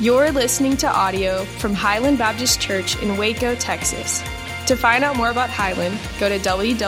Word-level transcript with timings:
You're 0.00 0.32
listening 0.32 0.78
to 0.78 0.90
audio 0.90 1.44
from 1.44 1.74
Highland 1.74 2.16
Baptist 2.18 2.60
Church 2.60 3.00
in 3.02 3.16
Waco, 3.18 3.54
Texas. 3.54 4.20
To 4.66 4.74
find 4.74 5.04
out 5.04 5.16
more 5.16 5.30
about 5.30 5.50
Highland, 5.50 5.98
go 6.18 6.28
to 6.28 6.38
www.hbcwaco.org. 6.38 6.86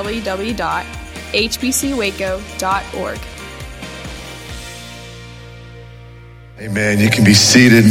Amen. 6.58 6.98
You 6.98 7.10
can 7.10 7.24
be 7.24 7.34
seated. 7.34 7.84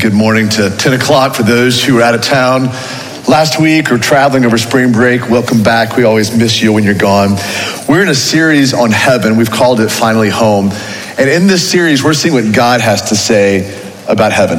Good 0.00 0.14
morning 0.14 0.48
to 0.50 0.70
10 0.70 0.94
o'clock 0.94 1.34
for 1.34 1.42
those 1.42 1.84
who 1.84 1.98
are 1.98 2.02
out 2.02 2.14
of 2.14 2.22
town 2.22 2.70
last 3.28 3.60
week 3.60 3.92
or 3.92 3.98
traveling 3.98 4.46
over 4.46 4.56
spring 4.56 4.92
break. 4.92 5.28
Welcome 5.28 5.62
back. 5.62 5.96
We 5.96 6.04
always 6.04 6.34
miss 6.36 6.62
you 6.62 6.72
when 6.72 6.84
you're 6.84 6.94
gone. 6.94 7.36
We're 7.86 8.02
in 8.02 8.08
a 8.08 8.14
series 8.14 8.72
on 8.72 8.92
heaven. 8.92 9.36
We've 9.36 9.50
called 9.50 9.78
it 9.80 9.90
Finally 9.90 10.30
Home. 10.30 10.70
And 11.18 11.28
in 11.28 11.48
this 11.48 11.70
series, 11.70 12.02
we're 12.02 12.14
seeing 12.14 12.32
what 12.32 12.54
God 12.54 12.80
has 12.80 13.10
to 13.10 13.14
say 13.14 13.79
about 14.10 14.32
heaven. 14.32 14.58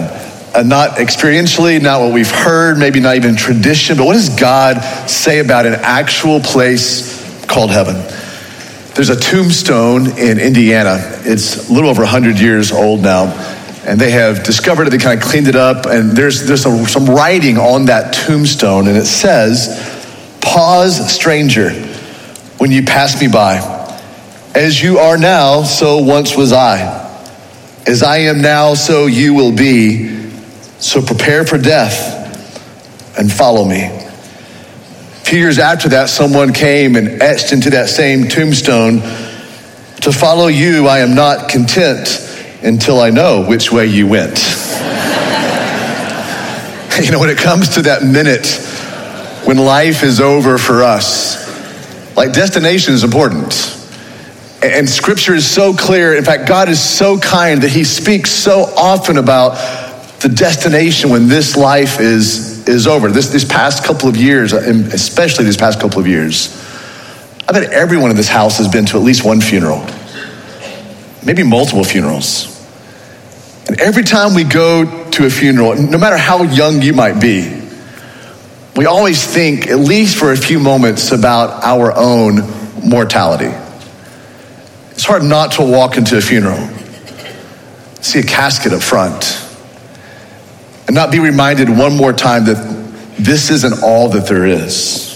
Uh, 0.54 0.64
not 0.64 0.98
experientially, 0.98 1.82
not 1.82 2.02
what 2.02 2.14
we've 2.14 2.32
heard, 2.32 2.78
maybe 2.78 3.00
not 3.00 3.16
even 3.16 3.36
tradition, 3.36 3.98
but 3.98 4.06
what 4.06 4.14
does 4.14 4.30
God 4.30 4.82
say 5.10 5.40
about 5.40 5.66
an 5.66 5.76
actual 5.76 6.40
place 6.40 7.46
called 7.46 7.72
heaven? 7.72 7.96
There's 8.96 9.10
a 9.10 9.16
tombstone 9.16 10.18
in 10.18 10.40
Indiana. 10.40 10.98
It's 11.24 11.70
a 11.70 11.74
little 11.74 11.90
over 11.90 12.02
100 12.02 12.40
years 12.40 12.74
old 12.74 13.02
now. 13.02 13.28
And 13.86 14.00
they 14.00 14.12
have 14.12 14.44
discovered 14.44 14.88
it, 14.88 14.90
they 14.92 14.98
kind 14.98 15.20
of 15.20 15.28
cleaned 15.28 15.48
it 15.48 15.56
up, 15.56 15.86
and 15.86 16.12
there's, 16.12 16.46
there's 16.46 16.62
some, 16.62 16.86
some 16.86 17.06
writing 17.06 17.58
on 17.58 17.86
that 17.86 18.14
tombstone, 18.14 18.88
and 18.88 18.96
it 18.96 19.06
says, 19.06 20.00
Pause, 20.42 21.12
stranger, 21.12 21.72
when 22.58 22.72
you 22.72 22.84
pass 22.84 23.20
me 23.20 23.28
by. 23.28 23.58
As 24.54 24.84
you 24.84 25.00
are 25.00 25.18
now, 25.18 25.64
so 25.64 26.00
once 26.00 26.36
was 26.36 26.52
I. 26.52 27.01
As 27.88 28.04
I 28.04 28.18
am 28.18 28.42
now, 28.42 28.74
so 28.74 29.08
you 29.08 29.34
will 29.34 29.52
be. 29.52 30.20
So 30.80 31.02
prepare 31.02 31.46
for 31.46 31.58
death 31.58 33.18
and 33.18 33.32
follow 33.32 33.66
me. 33.66 33.84
A 33.84 35.24
few 35.24 35.40
years 35.40 35.60
after 35.60 35.90
that, 35.90 36.10
someone 36.10 36.54
came 36.54 36.96
and 36.96 37.22
etched 37.22 37.54
into 37.54 37.70
that 37.72 37.90
same 37.90 38.28
tombstone 38.28 39.02
To 40.02 40.12
follow 40.12 40.48
you, 40.48 40.88
I 40.88 41.00
am 41.00 41.14
not 41.14 41.48
content 41.48 42.28
until 42.64 43.00
I 43.00 43.12
know 43.12 43.46
which 43.46 43.72
way 43.72 43.86
you 43.86 44.08
went. 44.08 44.40
you 47.04 47.12
know, 47.12 47.20
when 47.20 47.30
it 47.30 47.38
comes 47.38 47.76
to 47.76 47.84
that 47.84 48.02
minute 48.04 48.48
when 49.46 49.58
life 49.58 50.04
is 50.04 50.20
over 50.20 50.58
for 50.58 50.84
us, 50.84 52.16
like 52.16 52.34
destination 52.34 52.94
is 52.94 53.04
important. 53.04 53.54
And 54.62 54.88
scripture 54.88 55.34
is 55.34 55.50
so 55.50 55.74
clear. 55.74 56.16
In 56.16 56.24
fact, 56.24 56.48
God 56.48 56.70
is 56.70 56.80
so 56.80 57.18
kind 57.18 57.64
that 57.64 57.72
he 57.72 57.84
speaks 57.84 58.30
so 58.30 58.66
often 58.78 59.18
about 59.18 59.56
the 60.22 60.30
destination 60.30 61.10
when 61.10 61.28
this 61.28 61.58
life 61.58 62.00
is, 62.00 62.68
is 62.68 62.86
over. 62.86 63.10
This, 63.10 63.30
this 63.30 63.44
past 63.44 63.84
couple 63.84 64.08
of 64.08 64.16
years, 64.16 64.54
especially 64.54 65.46
these 65.46 65.58
past 65.58 65.80
couple 65.80 66.00
of 66.00 66.06
years, 66.06 66.56
I 67.48 67.54
bet 67.54 67.72
everyone 67.74 68.12
in 68.12 68.18
this 68.18 68.28
house 68.28 68.60
has 68.60 68.68
been 68.68 68.86
to 68.88 68.98
at 68.98 69.04
least 69.04 69.26
one 69.26 69.42
funeral, 69.42 69.84
maybe 71.26 71.42
multiple 71.42 71.84
funerals. 71.84 72.48
And 73.68 73.82
every 73.82 74.04
time 74.04 74.36
we 74.36 74.44
go 74.44 75.10
to 75.10 75.26
a 75.26 75.30
funeral, 75.30 75.76
no 75.76 75.98
matter 75.98 76.18
how 76.18 76.44
young 76.44 76.84
you 76.84 76.94
might 76.94 77.20
be, 77.20 77.62
we 78.76 78.86
always 78.86 79.26
think, 79.26 79.68
at 79.68 79.80
least 79.80 80.18
for 80.18 80.32
a 80.32 80.38
few 80.38 80.60
moments, 80.60 81.12
about 81.12 81.64
our 81.64 81.92
own 81.96 82.42
mortality. 82.88 83.52
It's 85.02 85.08
hard 85.08 85.24
not 85.24 85.54
to 85.54 85.64
walk 85.64 85.98
into 85.98 86.16
a 86.16 86.22
funeral, 86.22 86.60
see 88.02 88.20
a 88.20 88.24
casket 88.24 88.72
up 88.72 88.84
front, 88.84 89.44
and 90.86 90.94
not 90.94 91.10
be 91.10 91.18
reminded 91.18 91.76
one 91.76 91.98
more 91.98 92.14
time 92.14 92.46
that 92.46 93.16
this 93.18 93.50
isn't 93.50 93.82
all 93.82 94.10
that 94.10 94.28
there 94.28 94.46
is. 94.46 95.16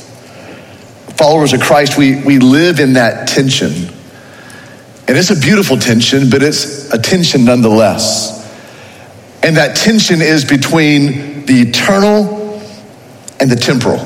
Followers 1.17 1.53
of 1.53 1.61
Christ, 1.61 1.99
we, 1.99 2.19
we 2.23 2.39
live 2.39 2.79
in 2.79 2.93
that 2.93 3.27
tension. 3.27 3.73
And 5.07 5.15
it's 5.15 5.29
a 5.29 5.39
beautiful 5.39 5.77
tension, 5.77 6.31
but 6.31 6.41
it's 6.41 6.91
a 6.91 6.97
tension 6.97 7.45
nonetheless. 7.45 8.41
And 9.43 9.57
that 9.57 9.75
tension 9.75 10.19
is 10.19 10.45
between 10.45 11.45
the 11.45 11.61
eternal 11.61 12.59
and 13.39 13.51
the 13.51 13.55
temporal. 13.55 14.03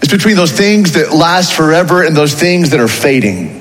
It's 0.00 0.12
between 0.12 0.36
those 0.36 0.52
things 0.52 0.92
that 0.92 1.12
last 1.12 1.54
forever 1.54 2.04
and 2.04 2.16
those 2.16 2.34
things 2.34 2.70
that 2.70 2.78
are 2.78 2.86
fading 2.86 3.57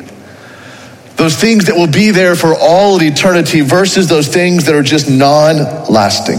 those 1.17 1.35
things 1.35 1.66
that 1.66 1.75
will 1.75 1.91
be 1.91 2.11
there 2.11 2.35
for 2.35 2.53
all 2.57 3.01
eternity 3.01 3.61
versus 3.61 4.07
those 4.07 4.28
things 4.28 4.66
that 4.66 4.75
are 4.75 4.83
just 4.83 5.09
non 5.09 5.57
lasting. 5.91 6.38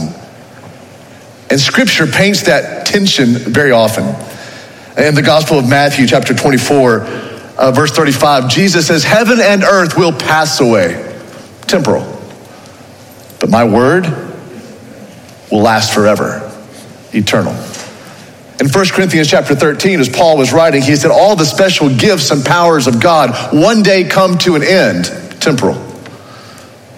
And 1.50 1.58
scripture 1.58 2.06
paints 2.06 2.44
that 2.44 2.86
tension 2.86 3.28
very 3.28 3.72
often. 3.72 4.04
In 4.96 5.14
the 5.14 5.22
Gospel 5.22 5.58
of 5.58 5.68
Matthew, 5.68 6.06
chapter 6.06 6.34
24, 6.34 7.00
uh, 7.58 7.72
verse 7.72 7.90
35, 7.92 8.48
Jesus 8.48 8.86
says, 8.86 9.02
Heaven 9.02 9.40
and 9.40 9.64
earth 9.64 9.96
will 9.96 10.12
pass 10.12 10.60
away, 10.60 11.20
temporal, 11.62 12.04
but 13.40 13.50
my 13.50 13.64
word 13.64 14.04
will 15.50 15.62
last 15.62 15.92
forever, 15.92 16.52
eternal. 17.12 17.54
In 18.60 18.68
1 18.68 18.86
Corinthians 18.88 19.28
chapter 19.30 19.54
13, 19.54 20.00
as 20.00 20.08
Paul 20.08 20.36
was 20.36 20.52
writing, 20.52 20.82
he 20.82 20.96
said, 20.96 21.12
All 21.12 21.36
the 21.36 21.44
special 21.44 21.94
gifts 21.94 22.32
and 22.32 22.44
powers 22.44 22.88
of 22.88 23.00
God 23.00 23.54
one 23.54 23.84
day 23.84 24.02
come 24.02 24.36
to 24.38 24.56
an 24.56 24.64
end, 24.64 25.04
temporal. 25.40 25.74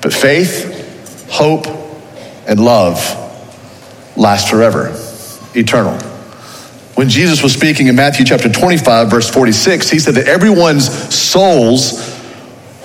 But 0.00 0.14
faith, 0.14 1.28
hope, 1.30 1.66
and 2.46 2.58
love 2.58 2.96
last 4.16 4.48
forever, 4.48 4.88
eternal. 5.54 5.98
When 6.94 7.10
Jesus 7.10 7.42
was 7.42 7.52
speaking 7.52 7.88
in 7.88 7.94
Matthew 7.94 8.24
chapter 8.24 8.50
25, 8.50 9.10
verse 9.10 9.28
46, 9.28 9.90
he 9.90 9.98
said 9.98 10.14
that 10.14 10.28
everyone's 10.28 11.14
souls 11.14 12.18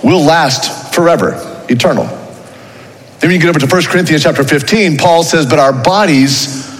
will 0.04 0.22
last 0.22 0.94
forever, 0.94 1.64
eternal. 1.70 2.04
Then 2.04 3.30
when 3.30 3.30
you 3.30 3.38
get 3.38 3.48
over 3.48 3.58
to 3.58 3.66
1 3.66 3.82
Corinthians 3.84 4.22
chapter 4.22 4.44
15, 4.44 4.98
Paul 4.98 5.22
says, 5.22 5.46
But 5.46 5.58
our 5.58 5.72
bodies 5.72 6.70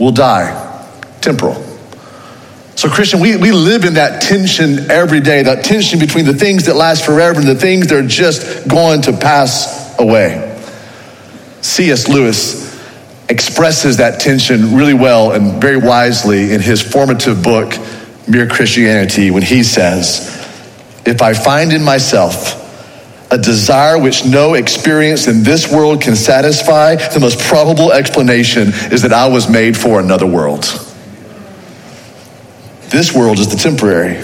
will 0.00 0.10
die 0.10 0.69
temporal. 1.20 1.70
So, 2.80 2.88
Christian, 2.88 3.20
we, 3.20 3.36
we 3.36 3.52
live 3.52 3.84
in 3.84 3.94
that 3.94 4.22
tension 4.22 4.90
every 4.90 5.20
day, 5.20 5.42
that 5.42 5.64
tension 5.64 5.98
between 5.98 6.24
the 6.24 6.32
things 6.32 6.64
that 6.64 6.76
last 6.76 7.04
forever 7.04 7.38
and 7.38 7.46
the 7.46 7.54
things 7.54 7.88
that 7.88 7.98
are 8.04 8.08
just 8.08 8.66
going 8.68 9.02
to 9.02 9.12
pass 9.12 9.98
away. 9.98 10.46
C.S. 11.60 12.08
Lewis 12.08 12.70
expresses 13.28 13.98
that 13.98 14.18
tension 14.18 14.74
really 14.74 14.94
well 14.94 15.32
and 15.32 15.60
very 15.60 15.76
wisely 15.76 16.54
in 16.54 16.60
his 16.62 16.80
formative 16.80 17.42
book, 17.42 17.74
Mere 18.26 18.48
Christianity, 18.48 19.30
when 19.30 19.42
he 19.42 19.62
says, 19.62 20.26
If 21.04 21.20
I 21.20 21.34
find 21.34 21.74
in 21.74 21.84
myself 21.84 22.56
a 23.30 23.36
desire 23.36 23.98
which 23.98 24.24
no 24.24 24.54
experience 24.54 25.28
in 25.28 25.42
this 25.42 25.70
world 25.70 26.00
can 26.00 26.16
satisfy, 26.16 26.96
the 26.96 27.20
most 27.20 27.38
probable 27.40 27.92
explanation 27.92 28.68
is 28.90 29.02
that 29.02 29.12
I 29.12 29.28
was 29.28 29.50
made 29.50 29.76
for 29.76 30.00
another 30.00 30.26
world. 30.26 30.86
This 32.90 33.14
world 33.14 33.38
is 33.38 33.48
the 33.48 33.56
temporary. 33.56 34.20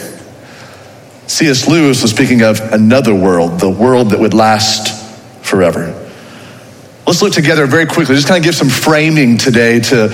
C.S. 1.29 1.69
Lewis 1.69 2.03
was 2.03 2.11
speaking 2.11 2.43
of 2.43 2.61
another 2.73 3.15
world, 3.15 3.61
the 3.61 3.71
world 3.71 4.11
that 4.11 4.19
would 4.19 4.35
last 4.35 4.93
forever. 5.45 5.93
Let's 7.07 7.23
look 7.23 7.33
together 7.33 7.67
very 7.67 7.87
quickly, 7.87 8.17
just 8.17 8.27
kind 8.27 8.39
of 8.39 8.45
give 8.45 8.57
some 8.57 8.69
framing 8.69 9.39
today 9.39 9.79
to 9.79 10.09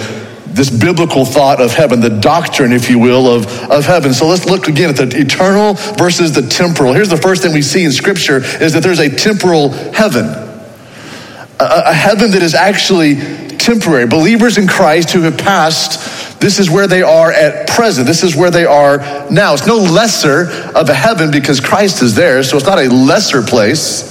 this 0.47 0.69
biblical 0.69 1.25
thought 1.25 1.63
of 1.63 1.73
heaven, 1.73 2.01
the 2.01 2.11
doctrine, 2.11 2.73
if 2.73 2.91
you 2.91 2.99
will, 2.99 3.27
of, 3.27 3.47
of 3.71 3.87
heaven. 3.87 4.13
So 4.13 4.27
let's 4.27 4.45
look 4.45 4.69
again 4.69 4.91
at 4.91 4.97
the 4.97 5.19
eternal 5.19 5.73
versus 5.97 6.33
the 6.33 6.43
temporal. 6.43 6.93
Here's 6.93 7.09
the 7.09 7.17
first 7.17 7.43
thing 7.43 7.55
we 7.55 7.63
see 7.63 7.85
in 7.85 7.93
Scripture 7.93 8.37
is 8.37 8.75
that 8.75 8.83
there's 8.83 8.99
a 8.99 9.09
temporal 9.09 9.71
heaven, 9.71 10.27
a, 10.27 11.83
a 11.87 11.95
heaven 11.95 12.33
that 12.33 12.43
is 12.43 12.55
actually 12.55 13.15
temporary. 13.63 14.07
Believers 14.07 14.59
in 14.59 14.67
Christ 14.67 15.11
who 15.13 15.23
have 15.23 15.39
passed, 15.39 16.41
this 16.41 16.59
is 16.59 16.69
where 16.69 16.87
they 16.87 17.03
are 17.03 17.33
at 17.33 17.69
present. 17.69 18.07
This 18.07 18.23
is 18.23 18.37
where 18.37 18.51
they 18.51 18.65
are 18.65 18.99
now. 19.31 19.55
It's 19.55 19.67
no 19.67 19.77
lesser 19.77 20.51
of 20.75 20.89
a 20.89 20.95
heaven 20.95 21.31
because 21.31 21.61
Christ 21.61 22.03
is 22.03 22.15
there, 22.15 22.43
so 22.43 22.57
it's 22.57 22.67
not 22.67 22.79
a 22.79 22.89
lesser 22.89 23.43
place, 23.43 24.11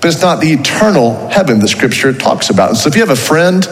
but 0.00 0.08
it's 0.08 0.20
not 0.20 0.40
the 0.40 0.52
eternal 0.52 1.28
heaven 1.28 1.60
that 1.60 1.68
Scripture 1.68 2.12
talks 2.12 2.50
about. 2.50 2.70
And 2.70 2.78
so 2.78 2.88
if 2.88 2.96
you 2.96 3.00
have 3.00 3.10
a 3.10 3.16
friend, 3.16 3.66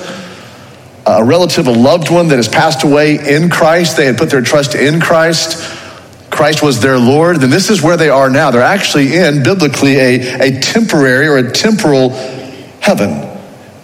a 1.05 1.25
relative, 1.25 1.67
a 1.67 1.73
loved 1.73 2.11
one 2.11 2.29
that 2.29 2.37
has 2.37 2.49
passed 2.49 2.85
away 2.85 3.19
in 3.19 3.51
Christ, 3.51 3.97
they 3.97 4.07
had 4.07 4.17
put 4.17 4.31
their 4.31 4.43
trust 4.43 4.75
in 4.75 5.01
Christ, 5.01 5.77
Christ 6.31 6.63
was 6.63 6.81
their 6.81 6.99
Lord, 6.99 7.39
then 7.39 7.51
this 7.51 7.71
is 7.71 7.83
where 7.83 7.97
they 7.97 8.11
are 8.11 8.31
now. 8.31 8.51
They're 8.51 8.63
actually 8.63 9.17
in, 9.17 9.43
biblically, 9.43 9.97
a, 9.97 10.49
a 10.49 10.61
temporary 10.61 11.27
or 11.27 11.39
a 11.39 11.51
temporal 11.51 12.11
heaven. 12.81 13.28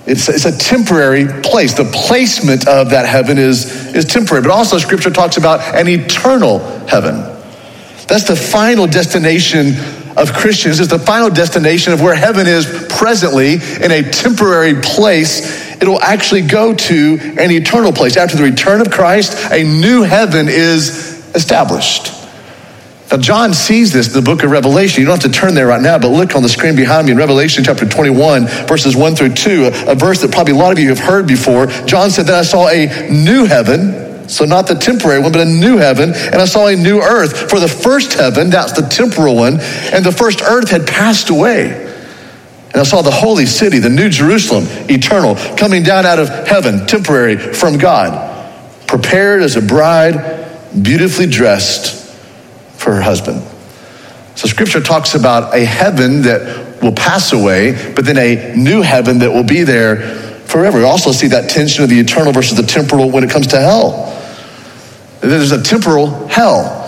It's, 0.07 0.29
it's 0.29 0.45
a 0.45 0.57
temporary 0.57 1.27
place. 1.43 1.75
The 1.75 1.85
placement 1.85 2.69
of 2.69 2.91
that 2.91 3.07
heaven 3.07 3.39
is, 3.39 3.95
is 3.95 4.05
temporary. 4.05 4.43
But 4.43 4.51
also, 4.51 4.79
scripture 4.79 5.11
talks 5.11 5.37
about 5.37 5.61
an 5.75 5.89
eternal 5.89 6.59
heaven. 6.87 7.17
That's 8.07 8.25
the 8.25 8.37
final 8.37 8.87
destination 8.87 9.75
of 10.17 10.33
Christians 10.33 10.79
is 10.79 10.89
the 10.89 10.99
final 10.99 11.29
destination 11.31 11.93
of 11.93 12.01
where 12.01 12.15
heaven 12.15 12.47
is 12.47 12.87
presently 12.89 13.55
in 13.55 13.91
a 13.91 14.09
temporary 14.11 14.81
place. 14.81 15.75
It'll 15.83 16.01
actually 16.01 16.43
go 16.43 16.75
to 16.75 17.19
an 17.39 17.51
eternal 17.51 17.93
place. 17.93 18.17
After 18.17 18.37
the 18.37 18.45
return 18.45 18.81
of 18.81 18.91
Christ, 18.91 19.51
a 19.51 19.65
new 19.65 20.03
heaven 20.03 20.49
is 20.49 21.25
established. 21.35 22.24
Now, 23.15 23.21
John 23.21 23.55
sees 23.55 23.93
this 23.93 24.09
in 24.09 24.13
the 24.15 24.29
book 24.29 24.43
of 24.43 24.51
Revelation. 24.51 25.01
You 25.01 25.07
don't 25.07 25.23
have 25.23 25.33
to 25.33 25.39
turn 25.39 25.55
there 25.55 25.69
right 25.69 25.81
now, 25.81 26.01
but 26.01 26.09
look 26.09 26.35
on 26.35 26.43
the 26.43 26.49
screen 26.49 26.75
behind 26.75 27.07
me 27.07 27.13
in 27.13 27.17
Revelation 27.17 27.63
chapter 27.63 27.87
21, 27.87 28.49
verses 28.67 28.97
1 28.97 29.15
through 29.15 29.35
2, 29.35 29.67
a, 29.67 29.93
a 29.93 29.95
verse 29.95 30.21
that 30.23 30.33
probably 30.33 30.53
a 30.53 30.57
lot 30.57 30.73
of 30.73 30.81
you 30.81 30.89
have 30.89 30.99
heard 30.99 31.25
before. 31.25 31.67
John 31.87 32.11
said 32.11 32.27
that 32.27 32.35
I 32.35 32.43
saw 32.43 32.67
a 32.67 33.09
new 33.13 33.45
heaven, 33.45 34.29
so 34.29 34.45
not 34.45 34.67
the 34.67 34.75
temporary 34.75 35.21
one, 35.21 35.31
but 35.31 35.43
a 35.43 35.49
new 35.49 35.77
heaven, 35.77 36.13
and 36.13 36.35
I 36.35 36.45
saw 36.45 36.67
a 36.67 36.75
new 36.75 37.01
earth. 37.01 37.49
For 37.49 37.61
the 37.61 37.69
first 37.69 38.15
heaven, 38.15 38.51
that's 38.51 38.73
the 38.73 38.83
temporal 38.83 39.37
one, 39.37 39.61
and 39.61 40.05
the 40.05 40.11
first 40.11 40.43
earth 40.43 40.71
had 40.71 40.85
passed 40.85 41.31
away. 41.31 41.71
And 42.73 42.77
I 42.81 42.83
saw 42.83 43.01
the 43.01 43.13
holy 43.13 43.47
city, 43.47 43.79
the 43.79 43.91
new 43.91 44.09
Jerusalem, 44.09 44.65
eternal, 44.91 45.37
coming 45.57 45.85
down 45.85 46.05
out 46.05 46.19
of 46.19 46.29
heaven, 46.49 46.85
temporary, 46.89 47.37
from 47.37 47.79
God, 47.79 48.51
prepared 48.89 49.43
as 49.43 49.55
a 49.55 49.63
bride, 49.63 50.51
beautifully 50.83 51.27
dressed 51.27 52.04
for 52.85 52.95
her 52.95 53.03
husband. 53.03 53.43
So 54.37 54.47
scripture 54.47 54.81
talks 54.81 55.15
about 55.15 55.55
a 55.55 55.65
heaven 55.65 56.23
that 56.23 56.83
will 56.83 56.93
pass 56.93 57.33
away, 57.33 57.93
but 57.95 58.05
then 58.05 58.19
a 58.19 58.55
new 58.55 58.83
heaven 58.83 59.21
that 59.21 59.33
will 59.33 59.45
be 59.45 59.63
there 59.63 59.97
forever. 60.45 60.79
We 60.79 60.85
also 60.85 61.13
see 61.13 61.29
that 61.29 61.49
tension 61.49 61.83
of 61.83 61.91
the 61.91 61.99
eternal 61.99 62.33
versus 62.33 62.57
the 62.57 62.63
temporal 62.63 63.11
when 63.11 63.25
it 63.25 63.31
comes 63.31 63.49
to 63.49 63.61
hell. 63.61 64.11
There's 65.21 65.53
a 65.53 65.63
temporal 65.63 66.29
hell. 66.29 66.83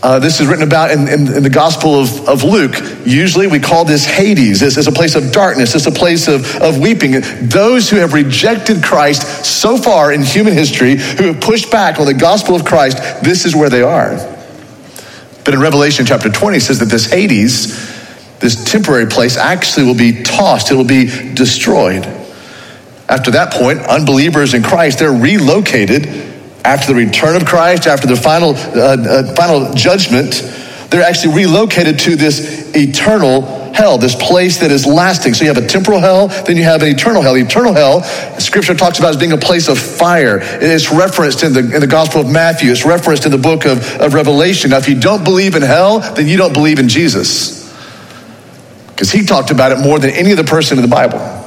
Uh, 0.00 0.18
this 0.18 0.40
is 0.40 0.46
written 0.46 0.64
about 0.64 0.92
in, 0.92 1.08
in, 1.08 1.36
in, 1.36 1.42
the 1.42 1.50
Gospel 1.50 2.00
of, 2.00 2.28
of 2.28 2.44
Luke. 2.44 2.76
Usually 3.04 3.48
we 3.48 3.58
call 3.58 3.84
this 3.84 4.04
Hades. 4.04 4.60
This 4.60 4.76
is 4.76 4.86
a 4.86 4.92
place 4.92 5.16
of 5.16 5.32
darkness. 5.32 5.74
It's 5.74 5.86
a 5.86 5.90
place 5.90 6.28
of, 6.28 6.46
of 6.62 6.78
weeping. 6.78 7.20
Those 7.48 7.90
who 7.90 7.96
have 7.96 8.12
rejected 8.12 8.82
Christ 8.82 9.44
so 9.44 9.76
far 9.76 10.12
in 10.12 10.22
human 10.22 10.52
history, 10.52 10.96
who 10.96 11.32
have 11.32 11.40
pushed 11.40 11.72
back 11.72 11.98
on 11.98 12.06
the 12.06 12.14
gospel 12.14 12.54
of 12.54 12.64
Christ, 12.64 12.98
this 13.22 13.44
is 13.44 13.56
where 13.56 13.68
they 13.68 13.82
are. 13.82 14.37
But 15.48 15.54
in 15.54 15.60
Revelation 15.60 16.04
chapter 16.04 16.28
20, 16.28 16.58
it 16.58 16.60
says 16.60 16.78
that 16.80 16.90
this 16.90 17.10
Hades, 17.10 18.38
this 18.38 18.70
temporary 18.70 19.06
place, 19.06 19.38
actually 19.38 19.86
will 19.86 19.94
be 19.94 20.22
tossed, 20.22 20.70
it 20.70 20.74
will 20.74 20.84
be 20.84 21.06
destroyed. 21.32 22.04
After 23.08 23.30
that 23.30 23.54
point, 23.54 23.78
unbelievers 23.78 24.52
in 24.52 24.62
Christ, 24.62 24.98
they're 24.98 25.10
relocated 25.10 26.06
after 26.66 26.92
the 26.92 26.94
return 26.96 27.34
of 27.34 27.46
Christ, 27.46 27.86
after 27.86 28.06
the 28.06 28.14
final, 28.14 28.50
uh, 28.50 28.98
uh, 28.98 29.34
final 29.36 29.72
judgment, 29.72 30.34
they're 30.90 31.02
actually 31.02 31.36
relocated 31.36 31.98
to 32.00 32.14
this 32.14 32.70
eternal 32.76 33.40
hell, 33.78 33.96
this 33.96 34.16
place 34.16 34.58
that 34.58 34.72
is 34.72 34.84
lasting. 34.84 35.34
So 35.34 35.44
you 35.44 35.54
have 35.54 35.62
a 35.62 35.66
temporal 35.66 36.00
hell, 36.00 36.28
then 36.28 36.56
you 36.56 36.64
have 36.64 36.82
an 36.82 36.88
eternal 36.88 37.22
hell. 37.22 37.36
eternal 37.36 37.72
hell, 37.72 38.02
scripture 38.40 38.74
talks 38.74 38.98
about 38.98 39.10
as 39.10 39.16
being 39.16 39.32
a 39.32 39.38
place 39.38 39.68
of 39.68 39.78
fire. 39.78 40.40
It's 40.42 40.90
referenced 40.92 41.44
in 41.44 41.52
the, 41.52 41.60
in 41.60 41.80
the 41.80 41.86
Gospel 41.86 42.20
of 42.20 42.30
Matthew, 42.30 42.72
it's 42.72 42.84
referenced 42.84 43.24
in 43.24 43.30
the 43.30 43.38
book 43.38 43.64
of, 43.64 43.78
of 44.00 44.14
Revelation. 44.14 44.70
Now, 44.70 44.78
if 44.78 44.88
you 44.88 44.98
don't 44.98 45.22
believe 45.22 45.54
in 45.54 45.62
hell, 45.62 46.00
then 46.00 46.26
you 46.26 46.36
don't 46.36 46.52
believe 46.52 46.80
in 46.80 46.88
Jesus. 46.88 47.72
Because 48.88 49.12
he 49.12 49.24
talked 49.24 49.52
about 49.52 49.70
it 49.70 49.78
more 49.78 50.00
than 50.00 50.10
any 50.10 50.32
other 50.32 50.44
person 50.44 50.76
in 50.76 50.82
the 50.82 50.88
Bible. 50.88 51.37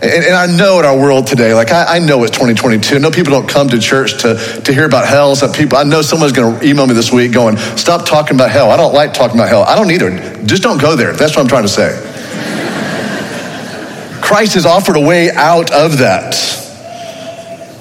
And, 0.00 0.24
and, 0.24 0.34
I 0.36 0.46
know 0.46 0.78
in 0.78 0.84
our 0.84 0.96
world 0.96 1.26
today, 1.26 1.54
like 1.54 1.72
I, 1.72 1.96
I, 1.96 1.98
know 1.98 2.22
it's 2.22 2.30
2022. 2.30 2.94
I 2.94 2.98
know 3.00 3.10
people 3.10 3.32
don't 3.32 3.48
come 3.48 3.68
to 3.70 3.80
church 3.80 4.22
to, 4.22 4.36
to 4.64 4.72
hear 4.72 4.86
about 4.86 5.08
hell. 5.08 5.34
Some 5.34 5.52
people, 5.52 5.76
I 5.76 5.82
know 5.82 6.02
someone's 6.02 6.30
going 6.30 6.60
to 6.60 6.64
email 6.64 6.86
me 6.86 6.94
this 6.94 7.10
week 7.10 7.32
going, 7.32 7.56
stop 7.76 8.06
talking 8.06 8.36
about 8.36 8.52
hell. 8.52 8.70
I 8.70 8.76
don't 8.76 8.94
like 8.94 9.12
talking 9.12 9.36
about 9.36 9.48
hell. 9.48 9.64
I 9.64 9.74
don't 9.74 9.90
either. 9.90 10.44
Just 10.44 10.62
don't 10.62 10.80
go 10.80 10.94
there. 10.94 11.14
That's 11.14 11.34
what 11.34 11.42
I'm 11.42 11.48
trying 11.48 11.64
to 11.64 11.68
say. 11.68 11.98
Christ 14.22 14.54
has 14.54 14.66
offered 14.66 14.94
a 14.94 15.00
way 15.00 15.32
out 15.32 15.72
of 15.72 15.98
that. 15.98 16.47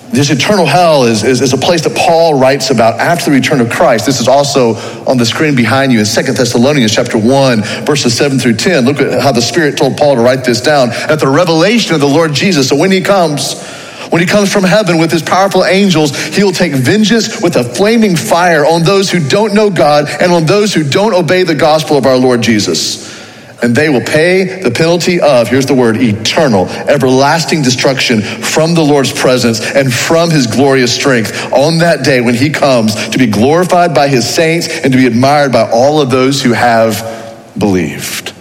This 0.09 0.29
eternal 0.29 0.65
hell 0.65 1.03
is, 1.03 1.23
is, 1.23 1.41
is, 1.41 1.51
a 1.51 1.57
place 1.57 1.83
that 1.83 1.95
Paul 1.95 2.39
writes 2.39 2.69
about 2.69 2.99
after 2.99 3.29
the 3.29 3.35
return 3.35 3.59
of 3.59 3.69
Christ. 3.69 4.05
This 4.05 4.21
is 4.21 4.27
also 4.27 4.75
on 5.05 5.17
the 5.17 5.25
screen 5.25 5.53
behind 5.53 5.91
you 5.91 5.99
in 5.99 6.05
Second 6.05 6.37
Thessalonians 6.37 6.93
chapter 6.93 7.17
1, 7.17 7.61
verses 7.85 8.15
7 8.15 8.39
through 8.39 8.55
10. 8.55 8.85
Look 8.85 9.01
at 9.01 9.21
how 9.21 9.33
the 9.33 9.41
Spirit 9.41 9.77
told 9.77 9.97
Paul 9.97 10.15
to 10.15 10.21
write 10.21 10.45
this 10.45 10.61
down. 10.61 10.91
At 10.91 11.19
the 11.19 11.27
revelation 11.27 11.93
of 11.93 11.99
the 11.99 12.07
Lord 12.07 12.33
Jesus, 12.33 12.69
so 12.69 12.77
when 12.77 12.89
he 12.89 13.01
comes, 13.01 13.61
when 14.09 14.21
he 14.21 14.27
comes 14.27 14.51
from 14.51 14.63
heaven 14.63 14.97
with 14.97 15.11
his 15.11 15.21
powerful 15.21 15.65
angels, 15.65 16.15
he 16.27 16.41
will 16.41 16.53
take 16.53 16.73
vengeance 16.73 17.41
with 17.41 17.57
a 17.57 17.63
flaming 17.65 18.15
fire 18.15 18.65
on 18.65 18.83
those 18.83 19.11
who 19.11 19.27
don't 19.27 19.53
know 19.53 19.69
God 19.69 20.05
and 20.21 20.31
on 20.31 20.45
those 20.45 20.73
who 20.73 20.89
don't 20.89 21.13
obey 21.13 21.43
the 21.43 21.55
gospel 21.55 21.97
of 21.97 22.05
our 22.05 22.17
Lord 22.17 22.41
Jesus 22.41 23.16
and 23.61 23.75
they 23.75 23.89
will 23.89 24.01
pay 24.01 24.61
the 24.61 24.69
penalty 24.69 25.19
of, 25.19 25.47
here's 25.47 25.65
the 25.65 25.73
word, 25.73 25.97
eternal, 25.97 26.67
everlasting 26.67 27.63
destruction 27.63 28.21
from 28.21 28.75
the 28.75 28.83
Lord's 28.83 29.11
presence 29.11 29.59
and 29.61 29.91
from 29.91 30.29
his 30.29 30.45
glorious 30.45 30.93
strength 30.93 31.51
on 31.51 31.79
that 31.79 32.05
day 32.05 32.21
when 32.21 32.35
he 32.35 32.51
comes 32.51 33.09
to 33.09 33.17
be 33.17 33.25
glorified 33.25 33.95
by 33.95 34.07
his 34.07 34.27
saints 34.27 34.67
and 34.67 34.93
to 34.93 34.97
be 34.97 35.07
admired 35.07 35.51
by 35.51 35.69
all 35.71 35.99
of 36.01 36.11
those 36.11 36.41
who 36.41 36.53
have 36.53 37.51
believed. 37.57 38.33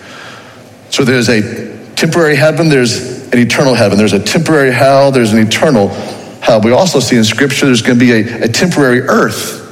So 0.90 1.02
there's 1.02 1.30
a 1.30 1.94
temporary 1.94 2.36
heaven, 2.36 2.68
there's 2.68 3.26
an 3.32 3.38
eternal 3.38 3.74
heaven, 3.74 3.96
there's 3.96 4.12
a 4.12 4.22
temporary 4.22 4.72
hell, 4.72 5.12
there's 5.12 5.32
an 5.32 5.38
eternal 5.38 5.88
hell. 6.40 6.60
We 6.60 6.72
also 6.72 7.00
see 7.00 7.16
in 7.16 7.24
Scripture 7.24 7.66
there's 7.66 7.82
going 7.82 7.98
to 7.98 8.04
be 8.04 8.12
a, 8.12 8.44
a 8.44 8.48
temporary 8.48 9.00
earth. 9.00 9.62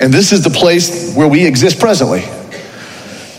And 0.00 0.12
this 0.12 0.30
is 0.32 0.44
the 0.44 0.50
place 0.50 1.14
where 1.16 1.26
we 1.26 1.44
exist 1.44 1.80
presently. 1.80 2.22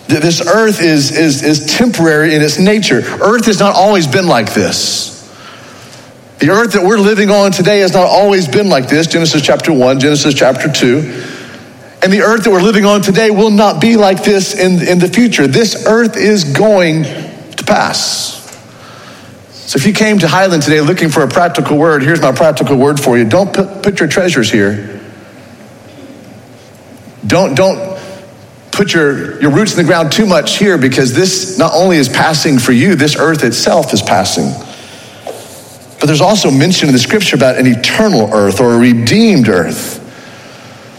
This 0.07 0.45
earth 0.45 0.81
is, 0.81 1.12
is, 1.12 1.44
is 1.44 1.75
temporary 1.77 2.33
in 2.33 2.42
its 2.42 2.57
nature. 2.57 3.00
Earth 3.21 3.45
has 3.45 3.59
not 3.59 3.75
always 3.75 4.07
been 4.07 4.27
like 4.27 4.54
this. 4.54 5.15
The 6.39 6.50
earth 6.50 6.74
that 6.74 6.83
we're 6.83 7.00
living 7.00 7.30
on 7.30 7.51
today 7.51 7.80
has 7.80 7.94
not 7.94 8.06
always 8.06 8.48
been 8.48 8.69
like 8.69 8.88
this. 8.88 9.07
Genesis 9.07 9.42
chapter 9.42 9.74
1, 9.74 10.00
Genesis 10.00 10.33
chapter 10.33 10.71
2. 10.71 11.00
And 12.04 12.13
the 12.13 12.21
earth 12.21 12.44
that 12.44 12.51
we're 12.51 12.62
living 12.62 12.86
on 12.86 13.01
today 13.01 13.31
will 13.31 13.50
not 13.50 13.81
be 13.81 13.98
like 13.98 14.24
this 14.24 14.57
in, 14.57 14.88
in 14.88 15.00
the 15.00 15.09
future. 15.09 15.48
This 15.48 15.86
earth 15.88 16.15
is 16.15 16.44
going 16.45 17.04
to 17.04 17.63
pass. 17.65 18.38
So 19.50 19.75
if 19.75 19.86
you 19.86 19.94
came 19.94 20.19
to 20.19 20.27
Highland 20.27 20.63
today 20.63 20.80
looking 20.80 21.09
for 21.09 21.24
a 21.24 21.27
practical 21.27 21.77
word, 21.77 22.01
here's 22.01 22.21
my 22.21 22.31
practical 22.31 22.77
word 22.77 23.00
for 23.00 23.18
you. 23.18 23.25
Don't 23.25 23.54
put, 23.54 23.83
put 23.83 24.00
your 24.00 24.07
treasures 24.07 24.50
here. 24.50 25.01
Don't, 27.25 27.56
don't 27.56 27.96
put 28.77 28.94
your, 28.94 29.41
your 29.41 29.51
roots 29.51 29.71
in 29.71 29.77
the 29.77 29.83
ground 29.83 30.12
too 30.12 30.27
much 30.27 30.57
here 30.57 30.77
because 30.77 31.13
this 31.13 31.57
not 31.57 31.74
only 31.74 31.97
is 31.97 32.07
passing 32.07 32.59
for 32.59 32.71
you, 32.71 32.95
this 32.95 33.18
earth 33.18 33.44
itself 33.44 33.91
is 33.91 34.03
passing. 34.03 34.51
But 35.99 36.06
there's 36.06 36.21
also 36.21 36.51
mention 36.51 36.87
in 36.87 36.94
the 36.94 36.99
scripture 36.99 37.35
about 37.35 37.57
an 37.57 37.66
eternal 37.66 38.31
earth 38.31 38.61
or 38.61 38.75
a 38.75 38.78
redeemed 38.78 39.49
earth. 39.49 40.04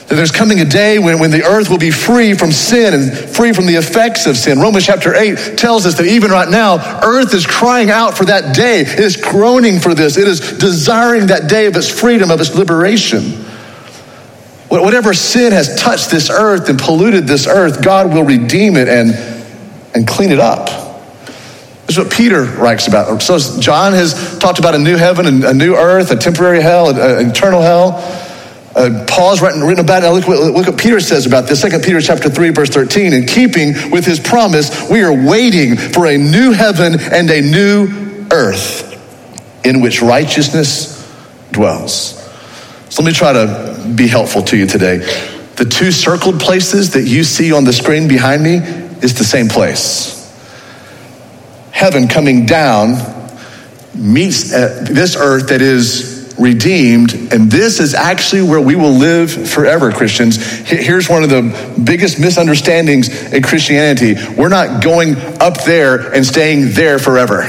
That 0.08 0.16
there's 0.16 0.32
coming 0.32 0.58
a 0.58 0.64
day 0.64 0.98
when, 0.98 1.20
when 1.20 1.30
the 1.30 1.44
earth 1.44 1.70
will 1.70 1.78
be 1.78 1.92
free 1.92 2.34
from 2.34 2.50
sin 2.50 2.94
and 2.94 3.12
free 3.12 3.52
from 3.52 3.66
the 3.66 3.76
effects 3.76 4.26
of 4.26 4.36
sin. 4.36 4.58
Romans 4.58 4.84
chapter 4.84 5.14
8 5.14 5.56
tells 5.56 5.86
us 5.86 5.98
that 5.98 6.06
even 6.06 6.32
right 6.32 6.48
now, 6.48 7.00
earth 7.04 7.32
is 7.32 7.46
crying 7.46 7.90
out 7.90 8.16
for 8.16 8.24
that 8.24 8.56
day. 8.56 8.80
It 8.80 8.98
is 8.98 9.16
groaning 9.16 9.78
for 9.78 9.94
this. 9.94 10.16
It 10.16 10.26
is 10.26 10.40
desiring 10.58 11.28
that 11.28 11.48
day 11.48 11.66
of 11.66 11.76
its 11.76 11.88
freedom, 11.88 12.32
of 12.32 12.40
its 12.40 12.54
liberation. 12.54 13.44
Whatever 14.68 15.14
sin 15.14 15.52
has 15.52 15.80
touched 15.80 16.10
this 16.10 16.28
earth 16.28 16.68
and 16.68 16.78
polluted 16.78 17.26
this 17.26 17.46
earth, 17.46 17.82
God 17.82 18.12
will 18.12 18.24
redeem 18.24 18.76
it 18.76 18.88
and, 18.88 19.12
and 19.94 20.06
clean 20.06 20.30
it 20.30 20.38
up. 20.38 20.66
This 21.86 21.96
is 21.96 22.04
what 22.04 22.12
Peter 22.12 22.42
writes 22.42 22.86
about. 22.86 23.22
So 23.22 23.38
John 23.60 23.94
has 23.94 24.38
talked 24.38 24.58
about 24.58 24.74
a 24.74 24.78
new 24.78 24.96
heaven 24.96 25.24
and 25.24 25.42
a 25.42 25.54
new 25.54 25.74
earth, 25.74 26.10
a 26.10 26.16
temporary 26.16 26.60
hell, 26.60 26.90
an 26.90 27.30
eternal 27.30 27.62
hell. 27.62 27.92
Uh, 28.76 29.06
Paul's 29.08 29.40
written, 29.40 29.62
written 29.62 29.82
about 29.82 30.04
it. 30.04 30.10
Look, 30.10 30.28
look, 30.28 30.66
what 30.66 30.78
Peter 30.78 31.00
says 31.00 31.24
about 31.24 31.48
this. 31.48 31.62
Second 31.62 31.82
Peter 31.82 32.02
chapter 32.02 32.28
3, 32.28 32.50
verse 32.50 32.68
13. 32.68 33.14
In 33.14 33.26
keeping 33.26 33.90
with 33.90 34.04
his 34.04 34.20
promise, 34.20 34.90
we 34.90 35.02
are 35.02 35.12
waiting 35.12 35.76
for 35.76 36.06
a 36.06 36.18
new 36.18 36.52
heaven 36.52 37.00
and 37.00 37.30
a 37.30 37.40
new 37.40 38.26
earth 38.30 38.84
in 39.64 39.80
which 39.80 40.02
righteousness 40.02 40.94
dwells. 41.52 42.27
So 42.90 43.02
let 43.02 43.08
me 43.08 43.14
try 43.14 43.32
to 43.32 43.92
be 43.94 44.06
helpful 44.06 44.42
to 44.42 44.56
you 44.56 44.66
today. 44.66 44.98
The 45.56 45.64
two 45.64 45.92
circled 45.92 46.40
places 46.40 46.92
that 46.92 47.02
you 47.02 47.24
see 47.24 47.52
on 47.52 47.64
the 47.64 47.72
screen 47.72 48.08
behind 48.08 48.42
me 48.42 48.56
is 49.02 49.14
the 49.14 49.24
same 49.24 49.48
place. 49.48 50.14
Heaven 51.70 52.08
coming 52.08 52.46
down 52.46 52.96
meets 53.94 54.52
uh, 54.52 54.86
this 54.88 55.16
earth 55.16 55.48
that 55.48 55.60
is 55.60 56.34
redeemed, 56.38 57.12
and 57.32 57.50
this 57.50 57.80
is 57.80 57.94
actually 57.94 58.42
where 58.42 58.60
we 58.60 58.76
will 58.76 58.92
live 58.92 59.50
forever, 59.50 59.90
Christians. 59.90 60.36
Here's 60.68 61.08
one 61.08 61.24
of 61.24 61.30
the 61.30 61.74
biggest 61.84 62.20
misunderstandings 62.20 63.32
in 63.32 63.42
Christianity 63.42 64.14
we're 64.36 64.48
not 64.48 64.82
going 64.82 65.16
up 65.40 65.64
there 65.64 66.12
and 66.12 66.24
staying 66.24 66.70
there 66.72 66.98
forever. 66.98 67.48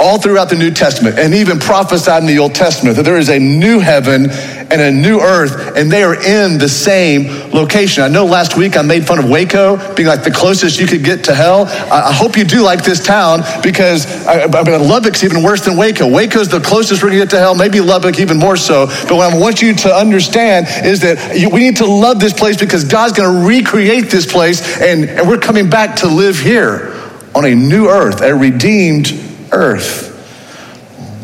All 0.00 0.18
throughout 0.18 0.48
the 0.48 0.56
New 0.56 0.70
Testament 0.70 1.18
and 1.18 1.34
even 1.34 1.58
prophesied 1.58 2.22
in 2.22 2.26
the 2.26 2.38
Old 2.38 2.54
Testament 2.54 2.96
that 2.96 3.04
there 3.04 3.18
is 3.18 3.28
a 3.28 3.38
new 3.38 3.78
heaven 3.78 4.28
and 4.30 4.80
a 4.80 4.90
new 4.90 5.20
earth, 5.20 5.76
and 5.76 5.90
they 5.90 6.02
are 6.02 6.14
in 6.14 6.58
the 6.58 6.68
same 6.68 7.26
location. 7.50 8.02
I 8.02 8.08
know 8.08 8.24
last 8.24 8.56
week 8.56 8.76
I 8.76 8.82
made 8.82 9.06
fun 9.06 9.18
of 9.18 9.28
Waco 9.28 9.94
being 9.94 10.08
like 10.08 10.24
the 10.24 10.30
closest 10.30 10.80
you 10.80 10.86
could 10.86 11.04
get 11.04 11.24
to 11.24 11.34
hell. 11.34 11.66
I, 11.92 12.12
hope 12.12 12.36
you 12.36 12.44
do 12.44 12.62
like 12.62 12.82
this 12.82 13.04
town 13.04 13.42
because 13.62 14.06
I, 14.26 14.44
I 14.44 14.62
mean, 14.64 14.88
Lubbock's 14.88 15.22
even 15.22 15.42
worse 15.42 15.64
than 15.64 15.76
Waco. 15.76 16.08
Waco's 16.08 16.48
the 16.48 16.60
closest 16.60 17.02
we're 17.02 17.10
gonna 17.10 17.20
get 17.20 17.30
to 17.30 17.38
hell, 17.38 17.54
maybe 17.54 17.80
Lubbock 17.80 18.18
even 18.18 18.38
more 18.38 18.56
so. 18.56 18.86
But 18.86 19.12
what 19.12 19.32
I 19.32 19.38
want 19.38 19.62
you 19.62 19.74
to 19.74 19.94
understand 19.94 20.66
is 20.84 21.00
that 21.00 21.38
you, 21.38 21.50
we 21.50 21.60
need 21.60 21.76
to 21.76 21.86
love 21.86 22.20
this 22.20 22.32
place 22.32 22.56
because 22.56 22.84
God's 22.84 23.12
gonna 23.12 23.46
recreate 23.46 24.10
this 24.10 24.30
place, 24.30 24.80
and, 24.80 25.04
and 25.04 25.28
we're 25.28 25.38
coming 25.38 25.70
back 25.70 25.96
to 25.96 26.08
live 26.08 26.38
here 26.38 26.92
on 27.34 27.44
a 27.44 27.54
new 27.54 27.88
earth, 27.88 28.22
a 28.22 28.34
redeemed 28.34 29.33
earth. 29.54 30.10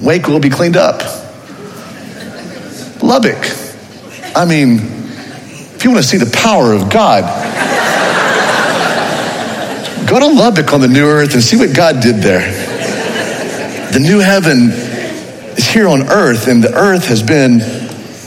Waco 0.03 0.33
will 0.33 0.41
be 0.41 0.51
cleaned 0.51 0.77
up. 0.77 1.03
Lubbock. 3.03 3.39
I 4.35 4.45
mean, 4.45 4.79
if 4.79 5.85
you 5.85 5.91
want 5.91 6.03
to 6.03 6.09
see 6.09 6.19
the 6.19 6.31
power 6.37 6.73
of 6.73 6.91
God, 6.91 7.25
go 10.09 10.19
to 10.19 10.27
Lubbock 10.27 10.73
on 10.73 10.81
the 10.81 10.89
new 10.89 11.07
earth 11.07 11.35
and 11.35 11.43
see 11.43 11.57
what 11.57 11.75
God 11.75 12.01
did 12.03 12.17
there. 12.17 12.51
The 13.93 14.01
new 14.01 14.21
heaven 14.21 14.71
is 15.57 15.67
here 15.67 15.89
on 15.89 16.03
earth, 16.03 16.47
and 16.47 16.63
the 16.63 16.73
earth 16.75 17.09
has 17.09 17.23
been 17.23 17.59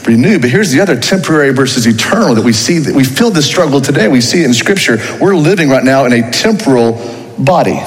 renewed. 0.06 0.42
But 0.42 0.50
here's 0.50 0.72
the 0.72 0.82
other 0.82 1.00
temporary 1.00 1.54
versus 1.54 1.88
eternal 1.88 2.36
that 2.36 2.44
we 2.44 2.54
see 2.54 2.80
that 2.80 2.94
we 2.94 3.04
feel 3.04 3.32
this 3.32 3.48
struggle 3.48 3.80
today. 3.80 4.08
We 4.08 4.22
see 4.22 4.42
it 4.42 4.46
in 4.46 4.54
Scripture. 4.54 4.98
We're 5.22 5.36
living 5.36 5.70
right 5.70 5.84
now 5.84 6.06
in 6.06 6.14
a 6.14 6.32
temporal 6.32 6.94
body. 7.40 7.80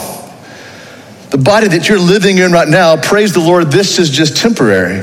The 1.37 1.43
body 1.43 1.69
that 1.69 1.87
you're 1.87 1.99
living 1.99 2.39
in 2.39 2.51
right 2.51 2.67
now, 2.67 2.97
praise 2.97 3.35
the 3.35 3.41
Lord, 3.41 3.71
this 3.71 3.99
is 3.99 4.09
just 4.09 4.39
temporary. 4.39 5.01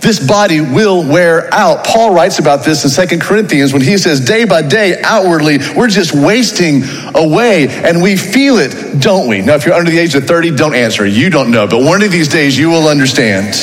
This 0.00 0.20
body 0.20 0.60
will 0.60 1.08
wear 1.08 1.48
out. 1.54 1.86
Paul 1.86 2.12
writes 2.12 2.38
about 2.38 2.66
this 2.66 2.84
in 2.84 2.90
Second 2.90 3.22
Corinthians 3.22 3.72
when 3.72 3.80
he 3.80 3.96
says, 3.96 4.20
day 4.20 4.44
by 4.44 4.60
day, 4.60 5.00
outwardly, 5.02 5.56
we're 5.74 5.88
just 5.88 6.14
wasting 6.14 6.82
away 7.14 7.68
and 7.68 8.02
we 8.02 8.18
feel 8.18 8.58
it, 8.58 9.00
don't 9.00 9.26
we? 9.26 9.40
Now, 9.40 9.54
if 9.54 9.64
you're 9.64 9.74
under 9.74 9.90
the 9.90 9.98
age 9.98 10.14
of 10.14 10.24
30, 10.24 10.54
don't 10.56 10.74
answer. 10.74 11.06
You 11.06 11.30
don't 11.30 11.50
know. 11.50 11.66
But 11.66 11.82
one 11.82 12.02
of 12.02 12.12
these 12.12 12.28
days, 12.28 12.58
you 12.58 12.68
will 12.68 12.86
understand. 12.86 13.54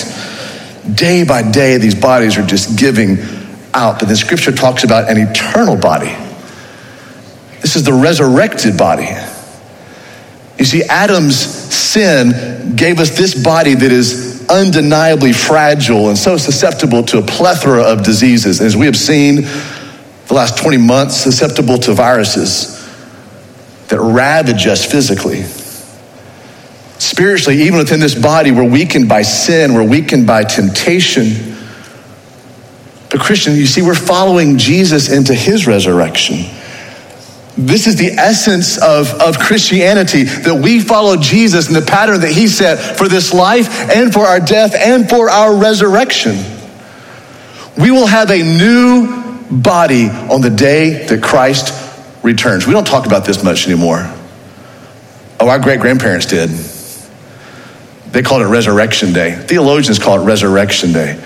Day 0.97 1.23
by 1.23 1.43
day, 1.43 1.77
these 1.77 1.93
bodies 1.93 2.39
are 2.39 2.47
just 2.47 2.79
giving 2.79 3.19
out. 3.75 3.99
But 3.99 4.07
then 4.07 4.15
scripture 4.15 4.53
talks 4.53 4.83
about 4.83 5.07
an 5.07 5.17
eternal 5.19 5.75
body. 5.75 6.15
This 7.61 7.75
is 7.75 7.83
the 7.83 7.93
resurrected 7.93 8.75
body. 8.75 9.09
You 10.57 10.65
see, 10.65 10.83
Adam's 10.83 11.37
sin 11.37 12.75
gave 12.75 12.99
us 12.99 13.15
this 13.15 13.41
body 13.41 13.75
that 13.75 13.91
is 13.91 14.45
undeniably 14.49 15.33
fragile 15.33 16.09
and 16.09 16.17
so 16.17 16.37
susceptible 16.37 17.03
to 17.03 17.19
a 17.19 17.21
plethora 17.21 17.83
of 17.83 18.03
diseases. 18.03 18.61
As 18.61 18.75
we 18.75 18.85
have 18.85 18.95
seen 18.95 19.41
the 19.41 20.33
last 20.33 20.57
20 20.57 20.77
months, 20.77 21.15
susceptible 21.17 21.77
to 21.79 21.93
viruses 21.93 22.73
that 23.87 23.99
ravage 23.99 24.67
us 24.67 24.89
physically. 24.89 25.43
Spiritually, 26.99 27.61
even 27.63 27.77
within 27.77 27.99
this 27.99 28.15
body, 28.15 28.51
we're 28.51 28.69
weakened 28.69 29.07
by 29.07 29.21
sin, 29.21 29.73
we're 29.73 29.87
weakened 29.87 30.25
by 30.25 30.43
temptation. 30.43 31.55
But, 33.09 33.21
Christian, 33.21 33.55
you 33.55 33.67
see, 33.67 33.81
we're 33.81 33.95
following 33.95 34.57
Jesus 34.57 35.09
into 35.09 35.33
his 35.33 35.67
resurrection. 35.67 36.37
This 37.57 37.87
is 37.87 37.95
the 37.95 38.11
essence 38.11 38.77
of, 38.77 39.11
of 39.15 39.39
Christianity 39.39 40.23
that 40.23 40.61
we 40.61 40.79
follow 40.79 41.17
Jesus 41.17 41.67
in 41.67 41.73
the 41.73 41.81
pattern 41.81 42.21
that 42.21 42.31
he 42.31 42.47
set 42.47 42.97
for 42.97 43.07
this 43.07 43.33
life 43.33 43.67
and 43.89 44.13
for 44.13 44.21
our 44.21 44.39
death 44.39 44.75
and 44.75 45.09
for 45.09 45.29
our 45.29 45.55
resurrection. 45.55 46.37
We 47.75 47.89
will 47.89 48.05
have 48.05 48.29
a 48.29 48.43
new 48.43 49.33
body 49.49 50.07
on 50.07 50.41
the 50.41 50.51
day 50.51 51.07
that 51.07 51.23
Christ 51.23 51.73
returns. 52.23 52.67
We 52.67 52.73
don't 52.73 52.85
talk 52.85 53.07
about 53.07 53.25
this 53.25 53.43
much 53.43 53.65
anymore. 53.65 54.13
Oh, 55.39 55.49
our 55.49 55.59
great 55.59 55.79
grandparents 55.79 56.27
did. 56.27 56.49
They 58.11 58.21
called 58.21 58.43
it 58.43 58.47
Resurrection 58.47 59.13
Day. 59.13 59.35
Theologians 59.35 59.97
call 59.99 60.21
it 60.21 60.25
Resurrection 60.25 60.93
Day. 60.93 61.23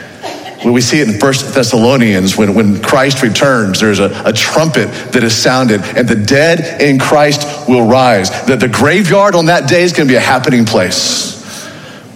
We 0.64 0.82
see 0.82 1.00
it 1.00 1.10
in 1.10 1.20
First 1.20 1.56
Thessalonians, 1.56 2.38
when, 2.38 2.54
when 2.54 2.82
Christ 2.82 3.24
returns, 3.24 3.80
there's 3.80 4.00
a, 4.00 4.22
a 4.26 4.32
trumpet 4.32 4.88
that 5.12 5.24
is 5.24 5.36
sounded, 5.36 5.82
and 5.82 6.08
the 6.08 6.16
dead 6.16 6.82
in 6.82 7.00
Christ 7.00 7.68
will 7.68 7.88
rise. 7.88 8.30
That 8.46 8.60
the 8.60 8.68
graveyard 8.68 9.34
on 9.34 9.48
that 9.48 9.68
day 9.68 9.82
is 9.82 9.92
going 9.92 10.08
to 10.08 10.12
be 10.12 10.18
a 10.18 10.20
happening 10.20 10.66
place. 10.66 11.32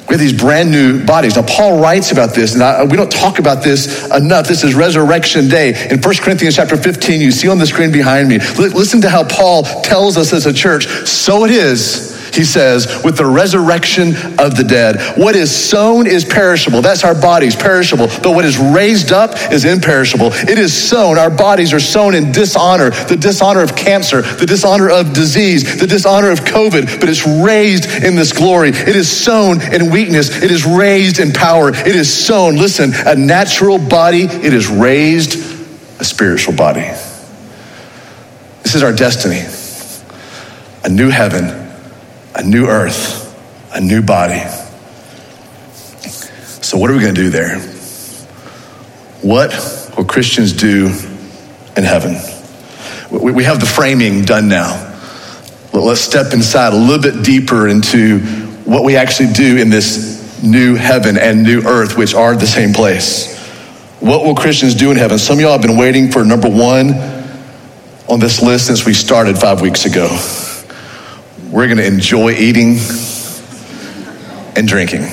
We 0.08 0.14
have 0.14 0.20
these 0.20 0.40
brand 0.40 0.70
new 0.70 1.04
bodies. 1.04 1.36
Now, 1.36 1.42
Paul 1.42 1.82
writes 1.82 2.12
about 2.12 2.36
this, 2.36 2.54
and 2.54 2.62
I, 2.62 2.84
we 2.84 2.96
don't 2.96 3.12
talk 3.12 3.40
about 3.40 3.64
this 3.64 4.06
enough. 4.12 4.48
This 4.48 4.64
is 4.64 4.76
Resurrection 4.76 5.48
Day. 5.48 5.70
In 5.90 6.00
1 6.00 6.16
Corinthians 6.18 6.56
chapter 6.56 6.78
15, 6.78 7.22
you 7.22 7.32
see 7.32 7.50
on 7.50 7.58
the 7.58 7.66
screen 7.66 7.92
behind 7.92 8.30
me, 8.30 8.38
listen 8.38 9.02
to 9.02 9.10
how 9.10 9.28
Paul 9.28 9.64
tells 9.82 10.18
us 10.18 10.32
as 10.32 10.46
a 10.46 10.54
church, 10.54 10.86
so 11.08 11.46
it 11.46 11.52
is 11.52 12.15
he 12.36 12.44
says, 12.44 13.04
with 13.04 13.18
the 13.18 13.26
resurrection 13.26 14.16
of 14.40 14.56
the 14.56 14.66
dead. 14.68 15.18
What 15.18 15.36
is 15.36 15.56
sown 15.56 16.08
is 16.08 16.26
perishable. 16.26 16.82
That's 16.82 17.04
our 17.04 17.20
bodies, 17.20 17.56
perishable. 17.56 18.08
But 18.08 18.32
what 18.32 18.46
is 18.46 18.58
raised 18.58 19.12
up 19.12 19.52
is 19.52 19.66
imperishable. 19.66 20.32
It 20.34 20.58
is 20.58 20.74
sown. 20.74 21.18
Our 21.18 21.30
bodies 21.30 21.74
are 21.74 21.80
sown 21.80 22.16
in 22.16 22.32
dishonor, 22.32 22.92
the 22.92 23.18
dishonor 23.18 23.62
of 23.62 23.76
cancer, 23.76 24.22
the 24.22 24.46
dishonor 24.46 24.90
of 24.90 25.14
disease, 25.14 25.80
the 25.80 25.88
dishonor 25.88 26.30
of 26.32 26.40
COVID, 26.42 27.00
but 27.00 27.10
it's 27.10 27.26
raised 27.26 28.04
in 28.04 28.16
this 28.16 28.34
glory. 28.34 28.70
It 28.70 28.96
is 28.96 29.10
sown 29.10 29.62
in 29.74 29.92
weakness. 29.92 30.44
It 30.44 30.52
is 30.52 30.66
raised 30.66 31.20
in 31.20 31.32
power. 31.32 31.70
It 31.70 31.88
is 31.88 32.12
sown, 32.14 32.56
listen, 32.56 32.94
a 33.06 33.16
natural 33.16 33.78
body. 33.78 34.24
It 34.24 34.54
is 34.54 34.68
raised 34.68 35.36
a 36.00 36.04
spiritual 36.04 36.56
body. 36.56 36.92
This 38.64 38.76
is 38.76 38.84
our 38.84 38.94
destiny. 38.94 39.44
A 40.84 40.90
new 40.90 41.10
heaven 41.10 41.65
a 42.36 42.44
new 42.44 42.68
earth, 42.68 43.34
a 43.74 43.80
new 43.80 44.02
body. 44.02 44.42
So, 46.62 46.78
what 46.78 46.90
are 46.90 46.94
we 46.94 47.00
going 47.00 47.16
to 47.16 47.22
do 47.22 47.30
there? 47.30 47.60
What 49.22 49.52
will 49.98 50.06
Christians 50.06 50.54
do 50.54 50.88
in 51.78 51.84
heaven? 51.84 52.16
We 53.10 53.46
have 53.46 53.60
the 53.60 53.66
framing 53.66 54.24
done 54.24 54.50
now. 54.50 54.92
Let's 55.72 56.02
step 56.02 56.34
inside 56.34 56.74
a 56.74 56.78
little 56.78 57.02
bit 57.02 57.24
deeper 57.24 57.68
into 57.68 58.20
what 58.66 58.84
we 58.84 58.98
actually 58.98 59.34
do 59.34 59.58
in 59.58 59.70
this 59.70 60.44
new 60.44 60.76
heaven 60.76 61.18
and 61.18 61.44
new 61.44 61.62
earth, 61.62 61.98
which 61.98 62.14
are 62.14 62.36
the 62.36 62.48
same 62.48 62.74
place. 62.74 63.36
What 64.00 64.26
will 64.26 64.36
Christians 64.36 64.76
do 64.76 64.92
in 64.92 64.98
heaven? 64.98 65.18
Some 65.18 65.38
of 65.38 65.42
y'all 65.42 65.54
have 65.54 65.62
been 65.62 65.78
waiting 65.78 66.12
for 66.12 66.26
number 66.26 66.50
one 66.50 66.94
on 68.10 68.20
this 68.20 68.42
list 68.42 68.68
since 68.68 68.86
we 68.86 68.94
started 68.94 69.38
five 69.38 69.62
weeks 69.62 69.86
ago. 69.86 70.08
We're 71.56 71.68
going 71.68 71.78
to 71.78 71.88
enjoy 71.88 72.32
eating 72.32 72.76
and 74.58 74.68
drinking. 74.68 75.04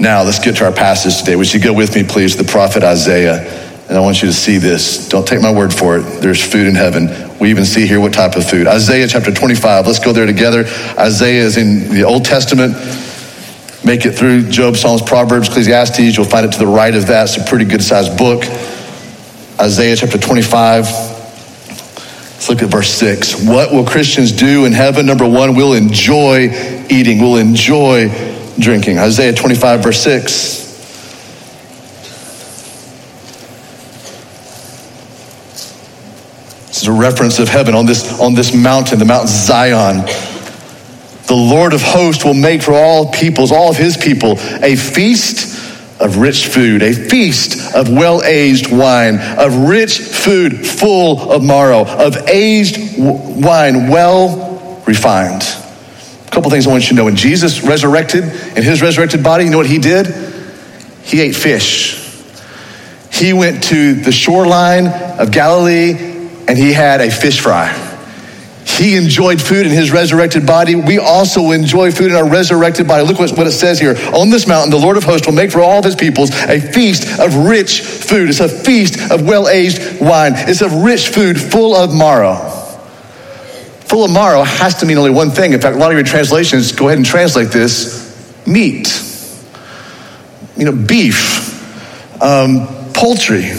Now, 0.00 0.24
let's 0.24 0.40
get 0.40 0.56
to 0.56 0.64
our 0.64 0.72
passage 0.72 1.20
today. 1.20 1.36
Would 1.36 1.54
you 1.54 1.60
go 1.60 1.72
with 1.72 1.94
me, 1.94 2.02
please, 2.02 2.36
the 2.36 2.42
prophet 2.42 2.82
Isaiah? 2.82 3.38
And 3.88 3.96
I 3.96 4.00
want 4.00 4.22
you 4.22 4.28
to 4.28 4.34
see 4.34 4.58
this. 4.58 5.08
Don't 5.08 5.24
take 5.24 5.40
my 5.40 5.52
word 5.52 5.72
for 5.72 5.98
it. 5.98 6.20
There's 6.20 6.44
food 6.44 6.66
in 6.66 6.74
heaven. 6.74 7.38
We 7.38 7.50
even 7.50 7.64
see 7.64 7.86
here 7.86 8.00
what 8.00 8.12
type 8.12 8.34
of 8.34 8.44
food. 8.44 8.66
Isaiah 8.66 9.06
chapter 9.06 9.32
25. 9.32 9.86
Let's 9.86 10.00
go 10.00 10.12
there 10.12 10.26
together. 10.26 10.64
Isaiah 10.98 11.44
is 11.44 11.58
in 11.58 11.94
the 11.94 12.02
Old 12.02 12.24
Testament. 12.24 12.74
Make 13.84 14.06
it 14.06 14.16
through 14.16 14.50
Job, 14.50 14.74
Psalms, 14.74 15.00
Proverbs, 15.00 15.48
Ecclesiastes. 15.48 16.16
You'll 16.16 16.26
find 16.26 16.44
it 16.44 16.50
to 16.54 16.58
the 16.58 16.66
right 16.66 16.92
of 16.92 17.06
that. 17.06 17.28
It's 17.28 17.36
a 17.36 17.48
pretty 17.48 17.66
good 17.66 17.84
sized 17.84 18.18
book. 18.18 18.42
Isaiah 19.60 19.94
chapter 19.94 20.18
25. 20.18 21.13
Let's 22.44 22.60
look 22.60 22.62
at 22.62 22.70
verse 22.70 22.90
6. 22.90 23.46
What 23.46 23.72
will 23.72 23.86
Christians 23.86 24.30
do 24.30 24.66
in 24.66 24.72
heaven? 24.72 25.06
Number 25.06 25.26
one, 25.26 25.54
we'll 25.54 25.72
enjoy 25.72 26.50
eating, 26.90 27.18
we'll 27.18 27.38
enjoy 27.38 28.10
drinking. 28.58 28.98
Isaiah 28.98 29.32
25, 29.32 29.82
verse 29.82 30.02
6. 30.02 30.28
This 36.66 36.82
is 36.82 36.86
a 36.86 36.92
reference 36.92 37.38
of 37.38 37.48
heaven 37.48 37.74
on 37.74 37.86
this, 37.86 38.20
on 38.20 38.34
this 38.34 38.54
mountain, 38.54 38.98
the 38.98 39.06
Mount 39.06 39.30
Zion. 39.30 40.04
The 41.26 41.34
Lord 41.34 41.72
of 41.72 41.80
hosts 41.80 42.26
will 42.26 42.34
make 42.34 42.60
for 42.60 42.74
all 42.74 43.10
peoples, 43.10 43.52
all 43.52 43.70
of 43.70 43.78
his 43.78 43.96
people, 43.96 44.32
a 44.62 44.76
feast 44.76 45.53
of 46.04 46.18
rich 46.18 46.48
food, 46.48 46.82
a 46.82 46.92
feast 46.92 47.74
of 47.74 47.88
well 47.88 48.22
aged 48.22 48.70
wine, 48.70 49.18
of 49.38 49.68
rich 49.68 49.98
food 49.98 50.66
full 50.66 51.32
of 51.32 51.42
marrow, 51.42 51.84
of 51.86 52.16
aged 52.28 52.98
wine 52.98 53.88
well 53.88 54.82
refined. 54.86 55.42
A 56.26 56.30
couple 56.30 56.50
things 56.50 56.66
I 56.66 56.70
want 56.70 56.84
you 56.84 56.90
to 56.90 56.94
know. 56.94 57.04
When 57.06 57.16
Jesus 57.16 57.62
resurrected 57.62 58.24
in 58.24 58.62
his 58.62 58.82
resurrected 58.82 59.24
body, 59.24 59.44
you 59.44 59.50
know 59.50 59.56
what 59.56 59.66
he 59.66 59.78
did? 59.78 60.06
He 61.02 61.20
ate 61.20 61.34
fish. 61.34 62.00
He 63.10 63.32
went 63.32 63.64
to 63.64 63.94
the 63.94 64.12
shoreline 64.12 64.86
of 64.86 65.30
Galilee 65.30 65.92
and 66.46 66.58
he 66.58 66.72
had 66.72 67.00
a 67.00 67.10
fish 67.10 67.40
fry. 67.40 67.72
He 68.66 68.96
enjoyed 68.96 69.40
food 69.40 69.66
in 69.66 69.72
his 69.72 69.92
resurrected 69.92 70.46
body. 70.46 70.74
We 70.74 70.98
also 70.98 71.50
enjoy 71.50 71.92
food 71.92 72.10
in 72.10 72.16
our 72.16 72.28
resurrected 72.28 72.88
body. 72.88 73.04
Look 73.04 73.18
what, 73.18 73.46
it 73.46 73.52
says 73.52 73.78
here. 73.78 73.94
On 74.14 74.30
this 74.30 74.46
mountain, 74.46 74.70
the 74.70 74.78
Lord 74.78 74.96
of 74.96 75.04
hosts 75.04 75.26
will 75.26 75.34
make 75.34 75.52
for 75.52 75.60
all 75.60 75.78
of 75.78 75.84
his 75.84 75.94
peoples 75.94 76.30
a 76.32 76.60
feast 76.60 77.20
of 77.20 77.34
rich 77.46 77.82
food. 77.82 78.30
It's 78.30 78.40
a 78.40 78.48
feast 78.48 79.12
of 79.12 79.26
well 79.26 79.48
aged 79.48 80.00
wine. 80.00 80.32
It's 80.34 80.62
of 80.62 80.72
rich 80.72 81.08
food 81.08 81.40
full 81.40 81.76
of 81.76 81.94
marrow. 81.94 82.36
Full 83.86 84.04
of 84.04 84.10
marrow 84.10 84.42
has 84.42 84.76
to 84.76 84.86
mean 84.86 84.96
only 84.96 85.10
one 85.10 85.30
thing. 85.30 85.52
In 85.52 85.60
fact, 85.60 85.76
a 85.76 85.78
lot 85.78 85.92
of 85.92 85.96
your 85.96 86.04
translations 86.04 86.72
go 86.72 86.88
ahead 86.88 86.98
and 86.98 87.06
translate 87.06 87.48
this 87.48 88.46
meat. 88.46 88.88
You 90.56 90.64
know, 90.64 90.72
beef, 90.72 92.22
um, 92.22 92.66
poultry. 92.94 93.52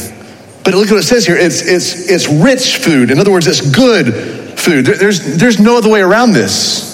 But 0.63 0.73
look 0.73 0.89
what 0.89 0.99
it 0.99 1.03
says 1.03 1.27
here. 1.27 1.37
It's, 1.37 1.61
it's, 1.61 2.09
it's 2.09 2.27
rich 2.27 2.77
food. 2.77 3.11
In 3.11 3.19
other 3.19 3.31
words, 3.31 3.45
it's 3.45 3.61
good 3.61 4.44
food. 4.65 4.85
There's, 4.85 5.37
there's 5.37 5.59
no 5.59 5.77
other 5.77 5.89
way 5.89 6.01
around 6.01 6.33
this. 6.33 6.93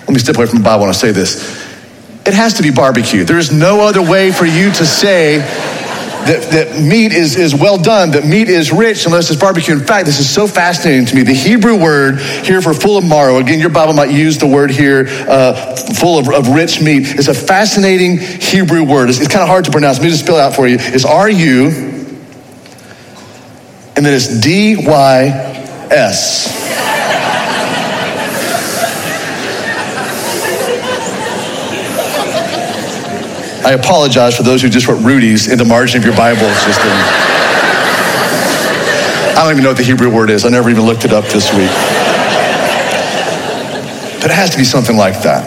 Let 0.00 0.10
me 0.10 0.18
step 0.18 0.36
away 0.36 0.46
from 0.46 0.58
the 0.58 0.64
Bible 0.64 0.82
when 0.82 0.90
I 0.90 0.92
say 0.92 1.10
this. 1.12 1.58
It 2.26 2.34
has 2.34 2.54
to 2.54 2.62
be 2.62 2.70
barbecue. 2.70 3.24
There 3.24 3.38
is 3.38 3.50
no 3.50 3.80
other 3.80 4.02
way 4.02 4.30
for 4.30 4.44
you 4.44 4.70
to 4.70 4.84
say 4.84 5.38
that, 5.38 6.50
that 6.52 6.78
meat 6.78 7.12
is, 7.12 7.36
is 7.36 7.54
well 7.54 7.78
done, 7.78 8.10
that 8.10 8.26
meat 8.26 8.50
is 8.50 8.70
rich 8.70 9.06
unless 9.06 9.30
it's 9.30 9.40
barbecue. 9.40 9.72
In 9.72 9.80
fact, 9.80 10.04
this 10.04 10.20
is 10.20 10.28
so 10.28 10.46
fascinating 10.46 11.06
to 11.06 11.14
me. 11.16 11.22
The 11.22 11.32
Hebrew 11.32 11.80
word 11.80 12.18
here 12.20 12.60
for 12.60 12.74
full 12.74 12.98
of 12.98 13.04
marrow, 13.04 13.38
again, 13.38 13.58
your 13.58 13.70
Bible 13.70 13.94
might 13.94 14.10
use 14.10 14.36
the 14.36 14.46
word 14.46 14.70
here, 14.70 15.06
uh, 15.08 15.76
full 15.94 16.18
of, 16.18 16.28
of 16.28 16.48
rich 16.48 16.82
meat. 16.82 17.04
It's 17.06 17.28
a 17.28 17.34
fascinating 17.34 18.18
Hebrew 18.18 18.84
word. 18.84 19.08
It's, 19.08 19.18
it's 19.18 19.28
kind 19.28 19.42
of 19.42 19.48
hard 19.48 19.64
to 19.64 19.70
pronounce. 19.70 19.96
Let 19.98 20.04
me 20.04 20.10
just 20.10 20.24
spell 20.24 20.36
it 20.36 20.42
out 20.42 20.54
for 20.54 20.68
you. 20.68 20.76
It's 20.78 21.06
R 21.06 21.30
U, 21.30 21.66
and 23.96 24.04
then 24.04 24.12
it's 24.12 24.40
D 24.40 24.76
Y 24.76 25.28
S. 25.90 26.89
I 33.64 33.72
apologize 33.72 34.36
for 34.36 34.42
those 34.42 34.62
who 34.62 34.68
just 34.68 34.88
wrote 34.88 35.02
Rudy's 35.02 35.50
in 35.50 35.58
the 35.58 35.64
margin 35.64 35.98
of 35.98 36.04
your 36.04 36.16
Bible. 36.16 36.40
Just 36.40 36.80
I 39.36 39.44
don't 39.44 39.52
even 39.52 39.62
know 39.62 39.70
what 39.70 39.76
the 39.76 39.84
Hebrew 39.84 40.10
word 40.14 40.30
is. 40.30 40.44
I 40.44 40.48
never 40.48 40.68
even 40.70 40.84
looked 40.84 41.04
it 41.04 41.12
up 41.12 41.24
this 41.24 41.50
week. 41.52 41.70
But 44.20 44.30
it 44.30 44.34
has 44.34 44.50
to 44.50 44.58
be 44.58 44.64
something 44.64 44.96
like 44.96 45.22
that. 45.22 45.44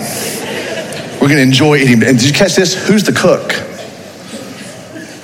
We're 1.22 1.28
going 1.28 1.38
to 1.38 1.44
enjoy 1.44 1.78
eating. 1.78 2.04
And 2.04 2.18
did 2.18 2.28
you 2.28 2.34
catch 2.34 2.56
this? 2.56 2.88
Who's 2.88 3.04
the 3.04 3.14
cook? 3.14 3.54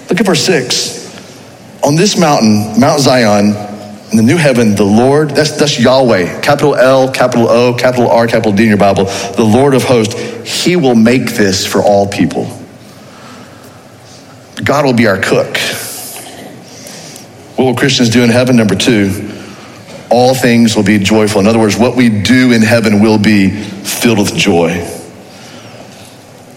Look 0.09 0.19
at 0.19 0.25
verse 0.25 0.41
6. 0.45 1.83
On 1.83 1.95
this 1.95 2.17
mountain, 2.17 2.79
Mount 2.79 2.99
Zion, 2.99 3.55
in 4.11 4.17
the 4.17 4.23
new 4.23 4.37
heaven, 4.37 4.75
the 4.75 4.83
Lord, 4.83 5.31
that's, 5.31 5.51
that's 5.57 5.79
Yahweh, 5.79 6.41
capital 6.41 6.75
L, 6.75 7.11
capital 7.11 7.49
O, 7.49 7.73
capital 7.73 8.09
R, 8.09 8.27
capital 8.27 8.51
D 8.51 8.63
in 8.63 8.69
your 8.69 8.77
Bible, 8.77 9.05
the 9.05 9.43
Lord 9.43 9.73
of 9.73 9.83
hosts, 9.83 10.13
he 10.63 10.75
will 10.75 10.95
make 10.95 11.31
this 11.31 11.65
for 11.65 11.81
all 11.81 12.07
people. 12.07 12.58
God 14.63 14.85
will 14.85 14.93
be 14.93 15.07
our 15.07 15.19
cook. 15.19 15.57
What 17.55 17.65
will 17.65 17.75
Christians 17.75 18.09
do 18.09 18.23
in 18.23 18.29
heaven? 18.29 18.55
Number 18.55 18.75
two, 18.75 19.33
all 20.09 20.33
things 20.33 20.75
will 20.75 20.83
be 20.83 20.97
joyful. 20.99 21.41
In 21.41 21.47
other 21.47 21.59
words, 21.59 21.77
what 21.77 21.95
we 21.95 22.09
do 22.09 22.51
in 22.51 22.61
heaven 22.61 23.01
will 23.01 23.17
be 23.17 23.49
filled 23.49 24.17
with 24.17 24.35
joy. 24.35 24.85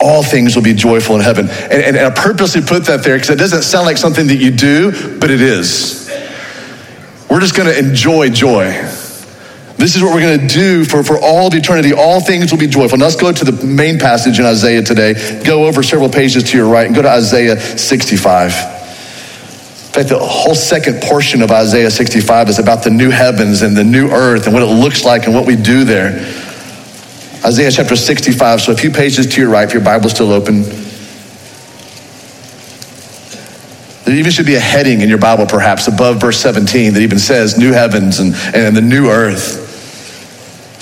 All 0.00 0.22
things 0.22 0.56
will 0.56 0.62
be 0.62 0.74
joyful 0.74 1.16
in 1.16 1.22
heaven. 1.22 1.48
And, 1.48 1.72
and, 1.72 1.96
and 1.96 2.06
I 2.06 2.10
purposely 2.10 2.62
put 2.62 2.86
that 2.86 3.04
there 3.04 3.16
because 3.16 3.30
it 3.30 3.38
doesn't 3.38 3.62
sound 3.62 3.86
like 3.86 3.96
something 3.96 4.26
that 4.28 4.36
you 4.36 4.50
do, 4.50 5.18
but 5.18 5.30
it 5.30 5.40
is. 5.40 6.08
We're 7.28 7.40
just 7.40 7.56
going 7.56 7.68
to 7.68 7.78
enjoy 7.78 8.30
joy. 8.30 8.72
This 9.82 9.96
is 9.96 10.02
what 10.04 10.14
we're 10.14 10.20
going 10.20 10.38
to 10.38 10.46
do 10.46 10.84
for, 10.84 11.02
for 11.02 11.18
all 11.18 11.48
of 11.48 11.54
eternity. 11.54 11.92
All 11.92 12.20
things 12.20 12.52
will 12.52 12.58
be 12.60 12.68
joyful. 12.68 12.98
Now 12.98 13.06
let's 13.06 13.16
go 13.16 13.32
to 13.32 13.44
the 13.44 13.66
main 13.66 13.98
passage 13.98 14.38
in 14.38 14.46
Isaiah 14.46 14.80
today. 14.80 15.42
Go 15.42 15.66
over 15.66 15.82
several 15.82 16.08
pages 16.08 16.44
to 16.44 16.56
your 16.56 16.68
right 16.68 16.86
and 16.86 16.94
go 16.94 17.02
to 17.02 17.10
Isaiah 17.10 17.58
65. 17.58 18.52
In 18.52 19.92
fact, 19.92 20.08
the 20.08 20.20
whole 20.20 20.54
second 20.54 21.02
portion 21.02 21.42
of 21.42 21.50
Isaiah 21.50 21.90
65 21.90 22.50
is 22.50 22.60
about 22.60 22.84
the 22.84 22.90
new 22.90 23.10
heavens 23.10 23.62
and 23.62 23.76
the 23.76 23.82
new 23.82 24.08
earth 24.08 24.46
and 24.46 24.54
what 24.54 24.62
it 24.62 24.66
looks 24.66 25.04
like 25.04 25.24
and 25.24 25.34
what 25.34 25.48
we 25.48 25.56
do 25.56 25.82
there. 25.82 26.10
Isaiah 27.44 27.72
chapter 27.72 27.96
65, 27.96 28.60
so 28.60 28.70
a 28.70 28.76
few 28.76 28.92
pages 28.92 29.26
to 29.34 29.40
your 29.40 29.50
right, 29.50 29.66
if 29.66 29.74
your 29.74 29.82
Bible's 29.82 30.12
still 30.12 30.30
open. 30.30 30.62
There 34.04 34.14
even 34.14 34.30
should 34.30 34.46
be 34.46 34.54
a 34.54 34.60
heading 34.60 35.00
in 35.00 35.08
your 35.08 35.18
Bible, 35.18 35.46
perhaps, 35.46 35.88
above 35.88 36.20
verse 36.20 36.38
17 36.38 36.94
that 36.94 37.00
even 37.00 37.18
says 37.18 37.58
new 37.58 37.72
heavens 37.72 38.20
and, 38.20 38.32
and 38.54 38.76
the 38.76 38.80
new 38.80 39.10
earth. 39.10 39.61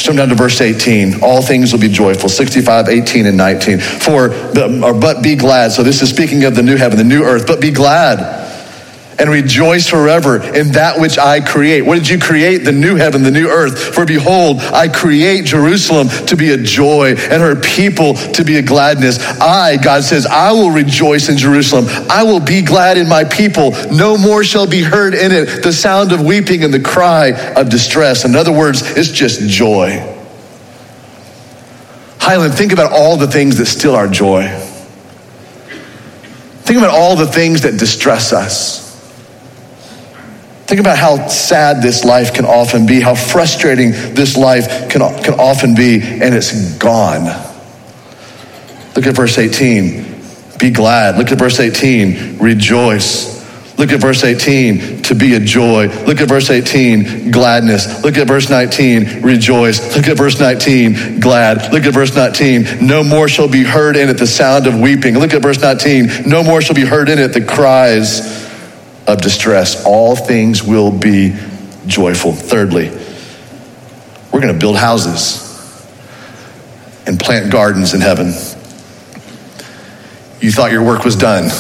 Jump 0.03 0.19
down 0.19 0.29
to 0.29 0.35
verse 0.35 0.61
18. 0.61 1.23
All 1.23 1.43
things 1.43 1.73
will 1.73 1.81
be 1.81 1.89
joyful. 1.89 2.29
65, 2.29 2.89
18, 2.89 3.27
and 3.27 3.37
19. 3.37 3.81
For, 3.81 4.33
or, 4.33 4.95
but 4.95 5.23
be 5.23 5.37
glad. 5.37 5.73
So 5.73 5.83
this 5.83 6.03
is 6.03 6.11
speaking 6.11 6.45
of 6.45 6.55
the 6.55 6.63
new 6.63 6.77
heaven, 6.77 6.99
the 6.99 7.05
new 7.05 7.23
earth. 7.23 7.47
But 7.47 7.61
be 7.61 7.71
glad 7.71 8.40
and 9.21 9.31
rejoice 9.31 9.87
forever 9.87 10.43
in 10.43 10.73
that 10.73 10.99
which 10.99 11.19
I 11.19 11.41
create. 11.41 11.83
What 11.83 11.99
did 11.99 12.09
you 12.09 12.19
create? 12.19 12.59
The 12.59 12.73
new 12.73 12.97
heaven, 12.97 13.23
the 13.23 13.31
new 13.31 13.49
earth. 13.49 13.95
For 13.95 14.07
behold, 14.07 14.61
I 14.61 14.89
create 14.89 15.45
Jerusalem 15.45 16.09
to 16.27 16.37
be 16.37 16.51
a 16.51 16.57
joy 16.57 17.11
and 17.11 17.43
her 17.43 17.57
people 17.57 18.15
to 18.15 18.45
be 18.45 18.57
a 18.57 18.63
gladness. 18.63 19.19
I, 19.41 19.77
God 19.77 20.05
says, 20.05 20.27
I 20.27 20.53
will 20.53 20.71
rejoice 20.71 21.29
in 21.29 21.37
Jerusalem. 21.37 21.85
I 22.09 22.23
will 22.23 22.41
be 22.41 22.63
glad 22.63 22.97
in 22.97 23.09
my 23.09 23.25
people. 23.25 23.73
No 23.93 24.17
more 24.17 24.43
shall 24.43 24.67
be 24.67 24.81
heard 24.83 25.15
in 25.15 25.33
it 25.33 25.63
the 25.63 25.73
sound 25.73 26.13
of 26.13 26.23
weeping 26.23 26.65
and 26.65 26.73
the 26.73 26.81
cry 26.81 27.33
of 27.55 27.69
distress. 27.69 28.25
In 28.25 28.35
other 28.35 28.53
words, 28.53 28.83
it's 28.97 29.11
just 29.11 29.43
joy. 29.43 30.17
Highland, 32.19 32.55
think 32.55 32.73
about 32.73 32.93
all 32.93 33.17
the 33.17 33.27
things 33.27 33.59
that 33.59 33.67
steal 33.67 33.95
our 33.95 34.09
joy. 34.09 34.49
Think 36.63 36.79
about 36.79 36.91
all 36.91 37.17
the 37.17 37.27
things 37.27 37.63
that 37.63 37.79
distress 37.79 38.33
us. 38.33 38.90
Think 40.71 40.79
about 40.79 40.99
how 40.99 41.27
sad 41.27 41.83
this 41.83 42.05
life 42.05 42.33
can 42.33 42.45
often 42.45 42.87
be, 42.87 43.01
how 43.01 43.17
frustrating 43.17 43.91
this 43.91 44.37
life 44.37 44.89
can, 44.89 45.01
can 45.25 45.35
often 45.35 45.75
be, 45.75 46.01
and 46.01 46.33
it's 46.33 46.79
gone. 46.79 47.25
Look 48.95 49.05
at 49.05 49.17
verse 49.17 49.37
18. 49.37 50.21
Be 50.61 50.71
glad. 50.71 51.19
Look 51.19 51.33
at 51.33 51.39
verse 51.39 51.59
18. 51.59 52.39
Rejoice. 52.39 53.41
Look 53.79 53.91
at 53.91 54.01
verse 54.01 54.23
18, 54.23 55.03
to 55.03 55.15
be 55.17 55.35
a 55.35 55.41
joy. 55.41 55.89
Look 56.05 56.21
at 56.21 56.29
verse 56.29 56.51
18, 56.51 57.33
gladness. 57.33 58.05
Look 58.05 58.17
at 58.17 58.29
verse 58.29 58.49
19, 58.49 59.23
rejoice. 59.23 59.97
Look 59.97 60.07
at 60.07 60.17
verse 60.19 60.39
19, 60.39 61.19
glad. 61.19 61.73
Look 61.73 61.85
at 61.85 61.95
verse 61.95 62.15
19, 62.15 62.87
no 62.87 63.03
more 63.03 63.27
shall 63.27 63.49
be 63.49 63.65
heard 63.65 63.97
in 63.97 64.09
it 64.09 64.19
the 64.19 64.27
sound 64.27 64.69
of 64.69 64.79
weeping. 64.79 65.19
Look 65.19 65.33
at 65.35 65.43
verse 65.43 65.61
19, 65.61 66.29
no 66.29 66.45
more 66.45 66.61
shall 66.61 66.77
be 66.77 66.85
heard 66.85 67.09
in 67.09 67.19
it 67.19 67.29
the 67.33 67.41
cries 67.41 68.50
of 69.07 69.21
distress. 69.21 69.85
All 69.85 70.17
things 70.17 70.63
will 70.63 70.91
be 70.91 71.37
joyful. 71.87 72.33
Thirdly, 72.33 72.91
we're 74.33 74.41
going 74.41 74.53
to 74.53 74.59
build 74.59 74.77
houses 74.77 75.47
and 77.07 77.19
plant 77.19 77.51
gardens 77.51 77.95
in 77.95 78.01
heaven. 78.01 78.29
You 80.41 80.53
thought 80.53 80.73
your 80.73 80.85
work 80.85 81.05
was 81.05 81.17
done. 81.17 81.51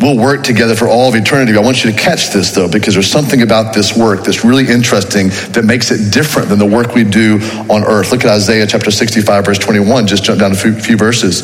We'll 0.00 0.18
work 0.18 0.42
together 0.42 0.74
for 0.74 0.88
all 0.88 1.08
of 1.08 1.14
eternity. 1.14 1.56
I 1.56 1.60
want 1.60 1.84
you 1.84 1.90
to 1.90 1.96
catch 1.96 2.30
this 2.30 2.50
though, 2.50 2.68
because 2.68 2.94
there's 2.94 3.10
something 3.10 3.42
about 3.42 3.74
this 3.74 3.96
work 3.96 4.24
that's 4.24 4.44
really 4.44 4.68
interesting 4.68 5.28
that 5.52 5.64
makes 5.64 5.90
it 5.90 6.12
different 6.12 6.48
than 6.48 6.58
the 6.58 6.66
work 6.66 6.94
we 6.94 7.04
do 7.04 7.38
on 7.70 7.84
earth. 7.84 8.12
Look 8.12 8.24
at 8.24 8.30
Isaiah 8.30 8.66
chapter 8.66 8.90
65, 8.90 9.46
verse 9.46 9.58
21. 9.58 10.06
Just 10.06 10.24
jump 10.24 10.40
down 10.40 10.52
a 10.52 10.56
few, 10.56 10.74
few 10.74 10.96
verses. 10.96 11.42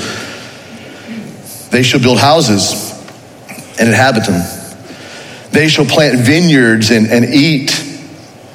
They 1.71 1.83
shall 1.83 2.01
build 2.01 2.19
houses 2.19 2.90
and 3.81 3.89
inhabit 3.89 4.27
them. 4.27 4.43
They 5.51 5.69
shall 5.69 5.87
plant 5.87 6.21
vineyards 6.21 6.91
and, 6.91 7.07
and 7.09 7.25
eat 7.25 7.71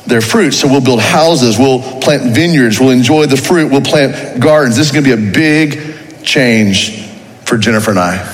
their 0.05 0.21
fruit. 0.21 0.51
So 0.51 0.67
we'll 0.67 0.81
build 0.83 1.01
houses, 1.01 1.57
we'll 1.57 1.81
plant 1.99 2.33
vineyards, 2.35 2.79
we'll 2.79 2.91
enjoy 2.91 3.25
the 3.25 3.37
fruit, 3.37 3.71
we'll 3.71 3.81
plant 3.81 4.39
gardens. 4.39 4.77
This 4.77 4.87
is 4.87 4.91
going 4.93 5.03
to 5.03 5.15
be 5.15 5.29
a 5.29 5.31
big 5.31 6.23
change 6.23 7.05
for 7.43 7.57
Jennifer 7.57 7.91
and 7.91 7.99
I. 7.99 8.31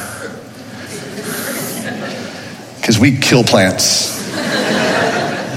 Because 2.80 3.00
we 3.00 3.18
kill 3.18 3.44
plants. 3.44 4.20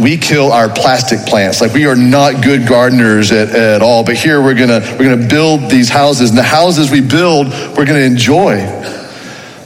We 0.00 0.16
kill 0.16 0.50
our 0.50 0.68
plastic 0.68 1.20
plants. 1.20 1.60
Like 1.60 1.72
we 1.72 1.86
are 1.86 1.94
not 1.94 2.42
good 2.42 2.66
gardeners 2.66 3.30
at, 3.30 3.50
at 3.50 3.82
all. 3.82 4.04
But 4.04 4.16
here 4.16 4.42
we're 4.42 4.54
gonna 4.54 4.80
we're 4.98 5.14
gonna 5.14 5.28
build 5.28 5.70
these 5.70 5.88
houses. 5.88 6.30
And 6.30 6.38
the 6.38 6.42
houses 6.42 6.90
we 6.90 7.00
build, 7.00 7.46
we're 7.48 7.86
gonna 7.86 8.00
enjoy. 8.00 8.56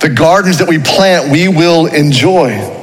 The 0.00 0.08
gardens 0.08 0.58
that 0.58 0.68
we 0.68 0.78
plant, 0.78 1.30
we 1.30 1.48
will 1.48 1.86
enjoy. 1.86 2.76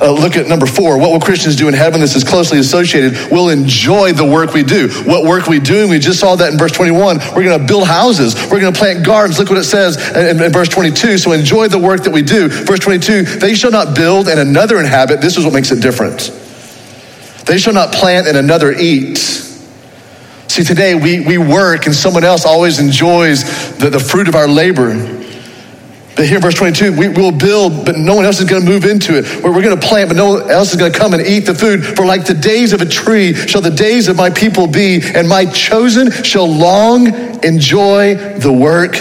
Uh, 0.00 0.12
look 0.12 0.36
at 0.36 0.48
number 0.48 0.64
four. 0.64 0.98
What 0.98 1.10
will 1.10 1.20
Christians 1.20 1.56
do 1.56 1.68
in 1.68 1.74
heaven? 1.74 2.00
This 2.00 2.16
is 2.16 2.24
closely 2.24 2.58
associated. 2.58 3.30
We'll 3.30 3.50
enjoy 3.50 4.12
the 4.12 4.24
work 4.24 4.54
we 4.54 4.62
do. 4.62 4.88
What 5.04 5.24
work 5.24 5.46
we 5.46 5.60
do? 5.60 5.88
We 5.88 5.98
just 5.98 6.18
saw 6.18 6.36
that 6.36 6.52
in 6.52 6.58
verse 6.58 6.72
21. 6.72 7.18
We're 7.18 7.44
going 7.44 7.60
to 7.60 7.66
build 7.66 7.86
houses. 7.86 8.34
We're 8.50 8.60
going 8.60 8.72
to 8.72 8.78
plant 8.78 9.04
gardens. 9.04 9.38
Look 9.38 9.50
what 9.50 9.58
it 9.58 9.64
says 9.64 9.98
in, 10.16 10.42
in, 10.42 10.52
verse 10.52 10.70
22. 10.70 11.18
So 11.18 11.32
enjoy 11.32 11.68
the 11.68 11.78
work 11.78 12.04
that 12.04 12.12
we 12.12 12.22
do. 12.22 12.48
Verse 12.48 12.78
22, 12.78 13.24
they 13.24 13.54
shall 13.54 13.70
not 13.70 13.94
build 13.94 14.26
and 14.28 14.40
another 14.40 14.80
inhabit. 14.80 15.20
This 15.20 15.36
is 15.36 15.44
what 15.44 15.52
makes 15.52 15.70
it 15.70 15.82
different. 15.82 16.30
They 17.44 17.58
shall 17.58 17.74
not 17.74 17.92
plant 17.92 18.26
and 18.26 18.38
another 18.38 18.72
eat. 18.72 19.18
See, 19.18 20.64
today 20.64 20.94
we, 20.94 21.20
we 21.20 21.36
work 21.36 21.84
and 21.84 21.94
someone 21.94 22.24
else 22.24 22.46
always 22.46 22.78
enjoys 22.78 23.76
the, 23.76 23.90
the 23.90 24.00
fruit 24.00 24.28
of 24.28 24.34
our 24.34 24.48
labor. 24.48 25.19
But 26.16 26.26
here, 26.26 26.40
verse 26.40 26.54
22, 26.54 26.96
we 26.96 27.08
will 27.08 27.32
build, 27.32 27.86
but 27.86 27.96
no 27.96 28.14
one 28.14 28.24
else 28.24 28.40
is 28.40 28.50
going 28.50 28.64
to 28.64 28.68
move 28.68 28.84
into 28.84 29.16
it. 29.16 29.24
Where 29.42 29.52
we're 29.52 29.62
going 29.62 29.78
to 29.78 29.86
plant, 29.86 30.10
but 30.10 30.16
no 30.16 30.34
one 30.34 30.50
else 30.50 30.72
is 30.72 30.76
going 30.76 30.92
to 30.92 30.98
come 30.98 31.14
and 31.14 31.22
eat 31.22 31.40
the 31.40 31.54
food. 31.54 31.84
For 31.84 32.04
like 32.04 32.26
the 32.26 32.34
days 32.34 32.72
of 32.72 32.82
a 32.82 32.86
tree 32.86 33.32
shall 33.34 33.62
the 33.62 33.70
days 33.70 34.08
of 34.08 34.16
my 34.16 34.30
people 34.30 34.66
be, 34.66 35.00
and 35.02 35.28
my 35.28 35.46
chosen 35.46 36.10
shall 36.10 36.48
long 36.48 37.06
enjoy 37.44 38.16
the 38.38 38.52
work 38.52 38.96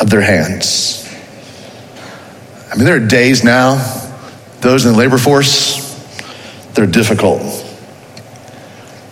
of 0.00 0.10
their 0.10 0.20
hands. 0.20 0.96
I 2.70 2.76
mean, 2.76 2.84
there 2.84 2.96
are 2.96 3.06
days 3.06 3.42
now, 3.42 3.76
those 4.60 4.84
in 4.86 4.92
the 4.92 4.98
labor 4.98 5.18
force, 5.18 5.88
they're 6.74 6.86
difficult. 6.86 7.42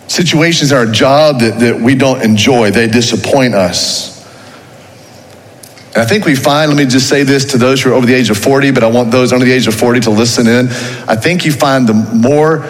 Situations 0.07 0.71
in 0.71 0.77
our 0.77 0.85
job 0.85 1.41
that, 1.41 1.59
that 1.59 1.79
we 1.79 1.95
don't 1.95 2.21
enjoy, 2.21 2.71
they 2.71 2.87
disappoint 2.87 3.53
us. 3.53 4.18
And 5.99 6.05
I 6.05 6.09
think 6.09 6.23
we 6.23 6.33
find, 6.33 6.71
let 6.71 6.77
me 6.77 6.85
just 6.85 7.09
say 7.09 7.23
this 7.23 7.43
to 7.51 7.57
those 7.57 7.83
who 7.83 7.91
are 7.91 7.93
over 7.93 8.05
the 8.05 8.13
age 8.13 8.29
of 8.29 8.37
40, 8.37 8.71
but 8.71 8.85
I 8.85 8.87
want 8.87 9.11
those 9.11 9.33
under 9.33 9.43
the 9.43 9.51
age 9.51 9.67
of 9.67 9.75
40 9.75 9.99
to 10.01 10.11
listen 10.11 10.47
in. 10.47 10.69
I 11.09 11.17
think 11.17 11.43
you 11.43 11.51
find 11.51 11.85
the 11.85 11.93
more 11.93 12.63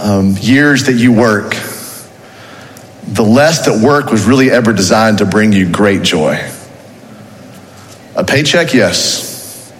um, 0.00 0.36
years 0.38 0.84
that 0.84 0.92
you 0.92 1.12
work, 1.12 1.56
the 3.04 3.24
less 3.24 3.66
that 3.66 3.84
work 3.84 4.12
was 4.12 4.26
really 4.26 4.52
ever 4.52 4.72
designed 4.72 5.18
to 5.18 5.26
bring 5.26 5.52
you 5.52 5.68
great 5.68 6.02
joy. 6.02 6.34
A 8.14 8.22
paycheck, 8.22 8.72
yes. 8.72 9.72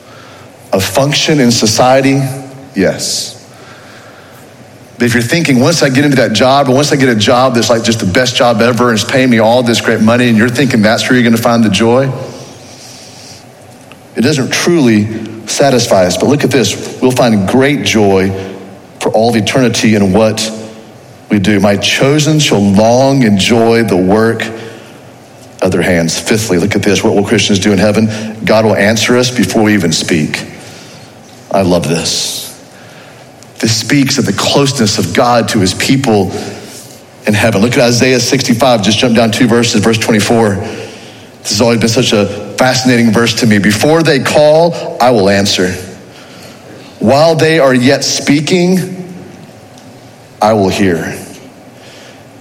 A 0.72 0.80
function 0.80 1.38
in 1.38 1.52
society, 1.52 2.18
yes. 2.74 3.36
But 4.94 5.04
if 5.04 5.14
you're 5.14 5.22
thinking, 5.22 5.60
once 5.60 5.84
I 5.84 5.88
get 5.88 6.04
into 6.04 6.16
that 6.16 6.32
job, 6.32 6.66
and 6.66 6.74
once 6.74 6.90
I 6.90 6.96
get 6.96 7.10
a 7.10 7.14
job 7.14 7.54
that's 7.54 7.70
like 7.70 7.84
just 7.84 8.00
the 8.00 8.12
best 8.12 8.34
job 8.34 8.60
ever 8.60 8.88
and 8.88 8.98
it's 8.98 9.08
paying 9.08 9.30
me 9.30 9.38
all 9.38 9.62
this 9.62 9.80
great 9.80 10.00
money, 10.00 10.28
and 10.28 10.36
you're 10.36 10.48
thinking 10.48 10.82
that's 10.82 11.08
where 11.08 11.12
you're 11.14 11.22
going 11.22 11.36
to 11.36 11.40
find 11.40 11.62
the 11.62 11.70
joy, 11.70 12.10
it 14.18 14.22
doesn't 14.22 14.52
truly 14.52 15.46
satisfy 15.46 16.04
us. 16.04 16.16
But 16.16 16.26
look 16.26 16.42
at 16.42 16.50
this 16.50 17.00
we'll 17.00 17.12
find 17.12 17.48
great 17.48 17.86
joy 17.86 18.30
for 19.00 19.12
all 19.12 19.30
of 19.30 19.36
eternity 19.36 19.94
in 19.94 20.12
what 20.12 20.50
we 21.30 21.38
do. 21.38 21.60
My 21.60 21.76
chosen 21.76 22.40
shall 22.40 22.60
long 22.60 23.22
enjoy 23.22 23.84
the 23.84 23.96
work 23.96 24.42
of 25.62 25.70
their 25.70 25.82
hands. 25.82 26.18
Fifthly, 26.18 26.58
look 26.58 26.74
at 26.74 26.82
this. 26.82 27.04
What 27.04 27.14
will 27.14 27.24
Christians 27.24 27.60
do 27.60 27.72
in 27.72 27.78
heaven? 27.78 28.44
God 28.44 28.64
will 28.64 28.74
answer 28.74 29.16
us 29.16 29.30
before 29.30 29.62
we 29.62 29.74
even 29.74 29.92
speak. 29.92 30.44
I 31.52 31.62
love 31.62 31.86
this. 31.86 32.48
This 33.60 33.80
speaks 33.80 34.18
of 34.18 34.26
the 34.26 34.32
closeness 34.32 34.98
of 34.98 35.14
God 35.14 35.48
to 35.50 35.60
his 35.60 35.74
people 35.74 36.32
in 37.24 37.34
heaven. 37.34 37.62
Look 37.62 37.74
at 37.74 37.80
Isaiah 37.80 38.18
65. 38.18 38.82
Just 38.82 38.98
jump 38.98 39.14
down 39.14 39.30
two 39.30 39.46
verses, 39.46 39.80
verse 39.82 39.98
24. 39.98 40.54
This 40.54 41.50
has 41.50 41.60
always 41.60 41.78
been 41.78 41.88
such 41.88 42.12
a 42.12 42.47
fascinating 42.58 43.12
verse 43.12 43.40
to 43.40 43.46
me. 43.46 43.58
Before 43.58 44.02
they 44.02 44.18
call, 44.18 45.00
I 45.00 45.10
will 45.10 45.28
answer. 45.28 45.72
While 46.98 47.36
they 47.36 47.60
are 47.60 47.74
yet 47.74 48.02
speaking, 48.04 49.14
I 50.42 50.52
will 50.52 50.68
hear. 50.68 51.24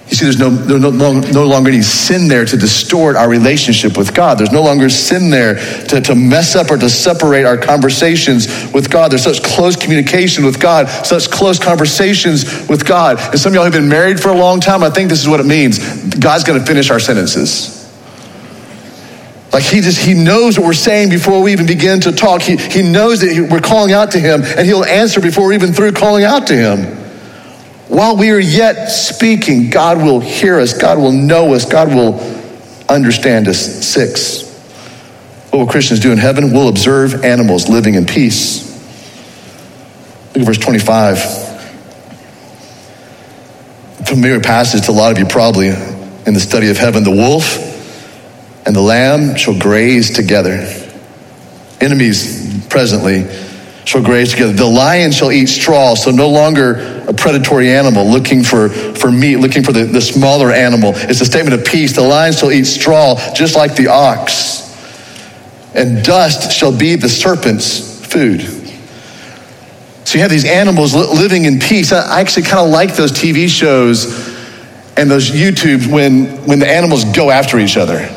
You 0.10 0.16
see, 0.16 0.24
there's 0.26 0.40
no, 0.40 0.50
no, 0.50 0.90
no, 0.90 1.20
no, 1.20 1.46
longer 1.46 1.70
any 1.70 1.82
sin 1.82 2.30
there 2.30 2.46
to 2.46 2.56
distort 2.58 3.18
our 3.18 3.30
relationship 3.30 3.98
with 3.98 4.16
God. 4.16 4.38
There's 4.38 4.54
no 4.54 4.64
longer 4.64 4.90
sin 4.90 5.30
there 5.30 5.56
to, 5.90 6.00
to 6.00 6.16
mess 6.16 6.56
up 6.56 6.72
or 6.72 6.78
to 6.78 6.90
separate 6.90 7.46
our 7.46 7.58
conversations 7.58 8.48
with 8.74 8.90
God. 8.90 9.12
There's 9.12 9.24
such 9.24 9.44
close 9.44 9.76
communication 9.76 10.46
with 10.46 10.62
God, 10.62 10.88
such 11.06 11.30
close 11.30 11.60
conversations 11.60 12.70
with 12.70 12.88
God. 12.88 13.20
And 13.20 13.38
some 13.40 13.52
of 13.52 13.56
y'all 13.56 13.66
have 13.66 13.74
been 13.74 13.90
married 13.90 14.22
for 14.22 14.30
a 14.30 14.38
long 14.38 14.62
time. 14.62 14.82
I 14.82 14.90
think 14.90 15.10
this 15.10 15.20
is 15.20 15.28
what 15.28 15.42
it 15.42 15.46
means 15.46 15.78
God's 16.16 16.46
going 16.46 16.58
to 16.60 16.66
finish 16.66 16.90
our 16.90 17.02
sentences. 17.02 17.77
Like 19.58 19.66
he 19.66 19.82
just, 19.82 20.06
he 20.06 20.14
knows 20.14 20.60
what 20.60 20.68
we're 20.68 20.74
saying 20.74 21.10
before 21.10 21.42
we 21.42 21.52
even 21.52 21.66
begin 21.66 22.00
to 22.02 22.12
talk. 22.12 22.44
He, 22.44 22.58
he 22.58 22.84
knows 22.84 23.22
that 23.22 23.50
we're 23.52 23.60
calling 23.60 23.92
out 23.92 24.12
to 24.12 24.20
him 24.20 24.44
and 24.44 24.68
he'll 24.68 24.86
answer 24.86 25.20
before 25.20 25.52
even 25.52 25.74
through 25.74 25.94
calling 25.94 26.24
out 26.24 26.46
to 26.46 26.56
him. 26.56 26.86
While 27.88 28.18
we 28.18 28.30
are 28.30 28.40
yet 28.40 28.86
speaking, 28.86 29.72
God 29.72 29.98
will 29.98 30.20
hear 30.20 30.60
us. 30.60 30.78
God 30.78 31.00
will 31.00 31.12
know 31.12 31.56
us. 31.56 31.66
God 31.66 31.88
will 31.88 32.20
understand 32.88 33.48
us. 33.48 33.58
Six. 33.60 34.44
What 35.50 35.58
will 35.58 35.68
Christians 35.68 36.02
do 36.02 36.12
in 36.12 36.20
heaven? 36.20 36.54
We'll 36.54 36.70
observe 36.70 37.26
animals 37.26 37.68
living 37.68 37.96
in 37.96 38.06
peace. 38.06 38.64
Look 40.36 40.42
at 40.42 40.46
verse 40.46 40.60
25. 40.60 41.18
Familiar 44.06 44.40
passage 44.40 44.86
to 44.86 44.92
a 44.92 44.94
lot 44.94 45.14
of 45.14 45.18
you 45.18 45.26
probably 45.26 45.70
in 45.70 46.36
the 46.36 46.40
study 46.40 46.70
of 46.70 46.78
heaven. 46.78 47.04
The 47.04 47.10
wolf 47.10 47.77
and 48.68 48.76
the 48.76 48.82
lamb 48.82 49.38
shall 49.38 49.58
graze 49.58 50.12
together. 50.12 50.68
Enemies 51.80 52.66
presently 52.68 53.26
shall 53.86 54.04
graze 54.04 54.32
together. 54.32 54.52
The 54.52 54.66
lion 54.66 55.14
shall 55.14 55.32
eat 55.32 55.46
straw, 55.46 55.96
so 55.96 56.12
no 56.12 56.28
longer 56.28 57.06
a 57.08 57.14
predatory 57.14 57.72
animal 57.72 58.06
looking 58.06 58.44
for, 58.44 58.68
for 58.68 59.10
meat, 59.10 59.38
looking 59.38 59.64
for 59.64 59.72
the, 59.72 59.86
the 59.86 60.02
smaller 60.02 60.52
animal. 60.52 60.92
It's 60.96 61.22
a 61.22 61.26
statement 61.26 61.58
of 61.58 61.66
peace. 61.66 61.96
The 61.96 62.02
lion 62.02 62.34
shall 62.34 62.52
eat 62.52 62.66
straw 62.66 63.16
just 63.34 63.56
like 63.56 63.78
the 63.78 63.88
ox, 63.88 64.76
and 65.74 66.04
dust 66.04 66.52
shall 66.52 66.78
be 66.78 66.98
the 66.98 67.08
serpent's 67.08 68.06
food. 68.06 68.42
So 70.04 70.18
you 70.18 70.22
have 70.24 70.30
these 70.30 70.44
animals 70.44 70.94
living 70.94 71.46
in 71.46 71.60
peace. 71.60 71.94
I 71.94 72.20
actually 72.20 72.44
kind 72.44 72.66
of 72.66 72.70
like 72.70 72.98
those 72.98 73.14
TV 73.14 73.48
shows 73.48 74.28
and 74.98 75.10
those 75.10 75.32
YouTubes 75.32 75.90
when, 75.90 76.26
when 76.46 76.60
the 76.60 76.70
animals 76.70 77.06
go 77.06 77.30
after 77.30 77.60
each 77.60 77.78
other. 77.78 78.14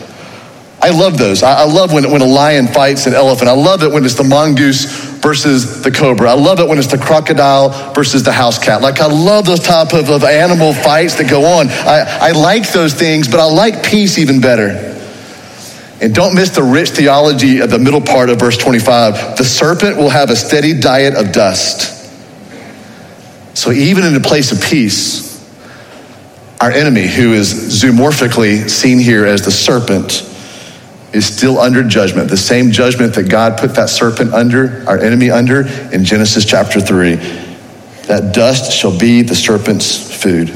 I 0.82 0.90
love 0.90 1.18
those. 1.18 1.42
I, 1.42 1.64
love 1.64 1.92
when, 1.92 2.10
when 2.10 2.22
a 2.22 2.26
lion 2.26 2.66
fights 2.66 3.06
an 3.06 3.12
elephant. 3.12 3.48
I 3.50 3.54
love 3.54 3.82
it 3.82 3.92
when 3.92 4.04
it's 4.04 4.14
the 4.14 4.24
mongoose 4.24 4.86
versus 5.20 5.82
the 5.82 5.90
cobra. 5.90 6.30
I 6.30 6.34
love 6.34 6.58
it 6.58 6.66
when 6.66 6.78
it's 6.78 6.90
the 6.90 6.96
crocodile 6.96 7.92
versus 7.92 8.22
the 8.22 8.32
house 8.32 8.58
cat. 8.58 8.80
Like 8.80 8.98
I 9.00 9.06
love 9.06 9.44
those 9.44 9.60
type 9.60 9.92
of, 9.92 10.08
of 10.08 10.24
animal 10.24 10.72
fights 10.72 11.16
that 11.16 11.28
go 11.28 11.44
on. 11.44 11.68
I, 11.68 12.28
I 12.28 12.30
like 12.32 12.72
those 12.72 12.94
things, 12.94 13.28
but 13.28 13.40
I 13.40 13.44
like 13.44 13.84
peace 13.84 14.16
even 14.16 14.40
better. 14.40 14.86
And 16.00 16.14
don't 16.14 16.34
miss 16.34 16.50
the 16.50 16.62
rich 16.62 16.90
theology 16.90 17.60
of 17.60 17.68
the 17.68 17.78
middle 17.78 18.00
part 18.00 18.30
of 18.30 18.38
verse 18.38 18.56
25. 18.56 19.36
The 19.36 19.44
serpent 19.44 19.98
will 19.98 20.08
have 20.08 20.30
a 20.30 20.36
steady 20.36 20.80
diet 20.80 21.14
of 21.14 21.32
dust. 21.32 21.98
So 23.54 23.70
even 23.70 24.04
in 24.04 24.16
a 24.16 24.20
place 24.20 24.50
of 24.50 24.62
peace, 24.62 25.28
our 26.58 26.70
enemy, 26.70 27.06
who 27.06 27.34
is 27.34 27.52
zoomorphically 27.52 28.70
seen 28.70 28.98
here 28.98 29.26
as 29.26 29.44
the 29.44 29.50
serpent, 29.50 30.29
is 31.12 31.26
still 31.26 31.58
under 31.58 31.82
judgment, 31.82 32.30
the 32.30 32.36
same 32.36 32.70
judgment 32.70 33.14
that 33.14 33.28
God 33.28 33.58
put 33.58 33.74
that 33.74 33.90
serpent 33.90 34.32
under, 34.32 34.84
our 34.88 34.98
enemy 34.98 35.30
under, 35.30 35.66
in 35.92 36.04
Genesis 36.04 36.44
chapter 36.44 36.80
3. 36.80 37.16
That 38.06 38.32
dust 38.34 38.72
shall 38.72 38.96
be 38.96 39.22
the 39.22 39.34
serpent's 39.34 40.22
food. 40.22 40.48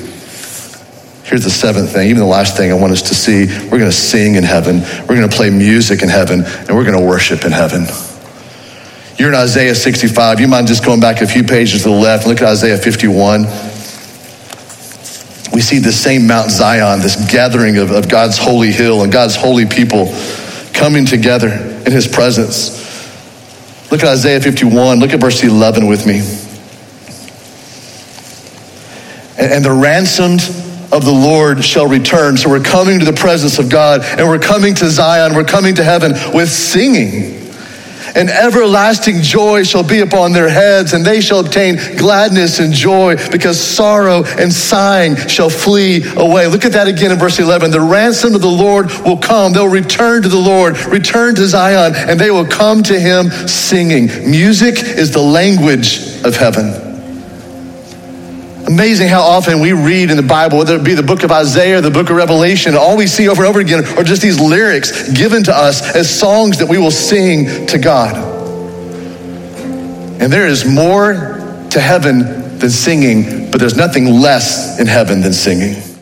Here's 1.24 1.42
the 1.42 1.50
seventh 1.50 1.92
thing, 1.92 2.10
even 2.10 2.20
the 2.20 2.26
last 2.26 2.56
thing 2.56 2.70
I 2.70 2.74
want 2.74 2.92
us 2.92 3.02
to 3.02 3.14
see. 3.14 3.46
We're 3.46 3.78
going 3.78 3.90
to 3.90 3.92
sing 3.92 4.36
in 4.36 4.44
heaven, 4.44 4.80
we're 5.08 5.16
going 5.16 5.28
to 5.28 5.34
play 5.34 5.50
music 5.50 6.02
in 6.02 6.08
heaven, 6.08 6.44
and 6.44 6.70
we're 6.70 6.84
going 6.84 6.98
to 6.98 7.04
worship 7.04 7.44
in 7.44 7.52
heaven. 7.52 7.86
You're 9.16 9.28
in 9.28 9.34
Isaiah 9.36 9.74
65. 9.74 10.40
You 10.40 10.48
mind 10.48 10.66
just 10.66 10.84
going 10.84 11.00
back 11.00 11.20
a 11.20 11.26
few 11.26 11.44
pages 11.44 11.84
to 11.84 11.88
the 11.88 11.94
left? 11.94 12.26
Look 12.26 12.42
at 12.42 12.48
Isaiah 12.48 12.76
51. 12.76 13.42
We 15.52 15.60
see 15.60 15.78
the 15.78 15.92
same 15.92 16.26
Mount 16.26 16.50
Zion, 16.50 17.00
this 17.00 17.30
gathering 17.30 17.78
of, 17.78 17.92
of 17.92 18.08
God's 18.08 18.38
holy 18.38 18.72
hill 18.72 19.02
and 19.04 19.12
God's 19.12 19.36
holy 19.36 19.66
people 19.66 20.12
coming 20.74 21.06
together 21.06 21.48
in 21.48 21.92
his 21.92 22.06
presence. 22.06 22.82
Look 23.90 24.02
at 24.02 24.08
Isaiah 24.08 24.40
51. 24.40 24.98
Look 24.98 25.12
at 25.12 25.20
verse 25.20 25.42
11 25.42 25.86
with 25.86 26.06
me. 26.06 26.18
And, 29.38 29.52
and 29.52 29.64
the 29.64 29.72
ransomed 29.72 30.40
of 30.92 31.04
the 31.04 31.12
Lord 31.12 31.64
shall 31.64 31.86
return. 31.86 32.36
So 32.36 32.50
we're 32.50 32.60
coming 32.60 32.98
to 32.98 33.04
the 33.04 33.12
presence 33.12 33.58
of 33.58 33.70
God 33.70 34.02
and 34.02 34.28
we're 34.28 34.38
coming 34.38 34.74
to 34.76 34.90
Zion. 34.90 35.34
We're 35.34 35.44
coming 35.44 35.74
to 35.76 35.84
heaven 35.84 36.12
with 36.32 36.50
singing 36.50 37.43
and 38.14 38.30
everlasting 38.30 39.22
joy 39.22 39.64
shall 39.64 39.82
be 39.82 40.00
upon 40.00 40.32
their 40.32 40.48
heads, 40.48 40.92
and 40.92 41.04
they 41.04 41.20
shall 41.20 41.40
obtain 41.40 41.76
gladness 41.96 42.58
and 42.60 42.72
joy, 42.72 43.16
because 43.30 43.60
sorrow 43.60 44.24
and 44.38 44.52
sighing 44.52 45.16
shall 45.28 45.50
flee 45.50 46.04
away. 46.16 46.46
Look 46.46 46.64
at 46.64 46.72
that 46.72 46.86
again 46.86 47.12
in 47.12 47.18
verse 47.18 47.38
11. 47.38 47.70
The 47.70 47.80
ransom 47.80 48.34
of 48.34 48.40
the 48.40 48.48
Lord 48.48 48.90
will 49.04 49.18
come. 49.18 49.52
They'll 49.52 49.68
return 49.68 50.22
to 50.22 50.28
the 50.28 50.38
Lord, 50.38 50.78
return 50.86 51.34
to 51.36 51.46
Zion, 51.46 51.94
and 51.94 52.18
they 52.18 52.30
will 52.30 52.46
come 52.46 52.82
to 52.84 52.98
him 52.98 53.30
singing. 53.48 54.06
Music 54.30 54.76
is 54.76 55.12
the 55.12 55.22
language 55.22 56.22
of 56.24 56.36
heaven. 56.36 56.83
Amazing 58.66 59.08
how 59.08 59.20
often 59.20 59.60
we 59.60 59.72
read 59.72 60.10
in 60.10 60.16
the 60.16 60.22
Bible, 60.22 60.58
whether 60.58 60.76
it 60.76 60.84
be 60.84 60.94
the 60.94 61.02
book 61.02 61.22
of 61.22 61.30
Isaiah 61.30 61.78
or 61.78 61.80
the 61.80 61.90
book 61.90 62.10
of 62.10 62.16
Revelation, 62.16 62.74
all 62.74 62.96
we 62.96 63.06
see 63.06 63.28
over 63.28 63.42
and 63.42 63.48
over 63.48 63.60
again 63.60 63.84
are 63.98 64.04
just 64.04 64.22
these 64.22 64.40
lyrics 64.40 65.12
given 65.12 65.44
to 65.44 65.56
us 65.56 65.94
as 65.94 66.08
songs 66.08 66.58
that 66.58 66.68
we 66.68 66.78
will 66.78 66.90
sing 66.90 67.66
to 67.66 67.78
God. 67.78 68.16
And 70.20 70.32
there 70.32 70.46
is 70.46 70.64
more 70.64 71.12
to 71.70 71.80
heaven 71.80 72.58
than 72.58 72.70
singing 72.70 73.44
but 73.54 73.60
there's 73.60 73.76
nothing 73.76 74.06
less 74.06 74.80
in 74.80 74.88
heaven 74.88 75.20
than 75.20 75.32
singing. 75.32 75.93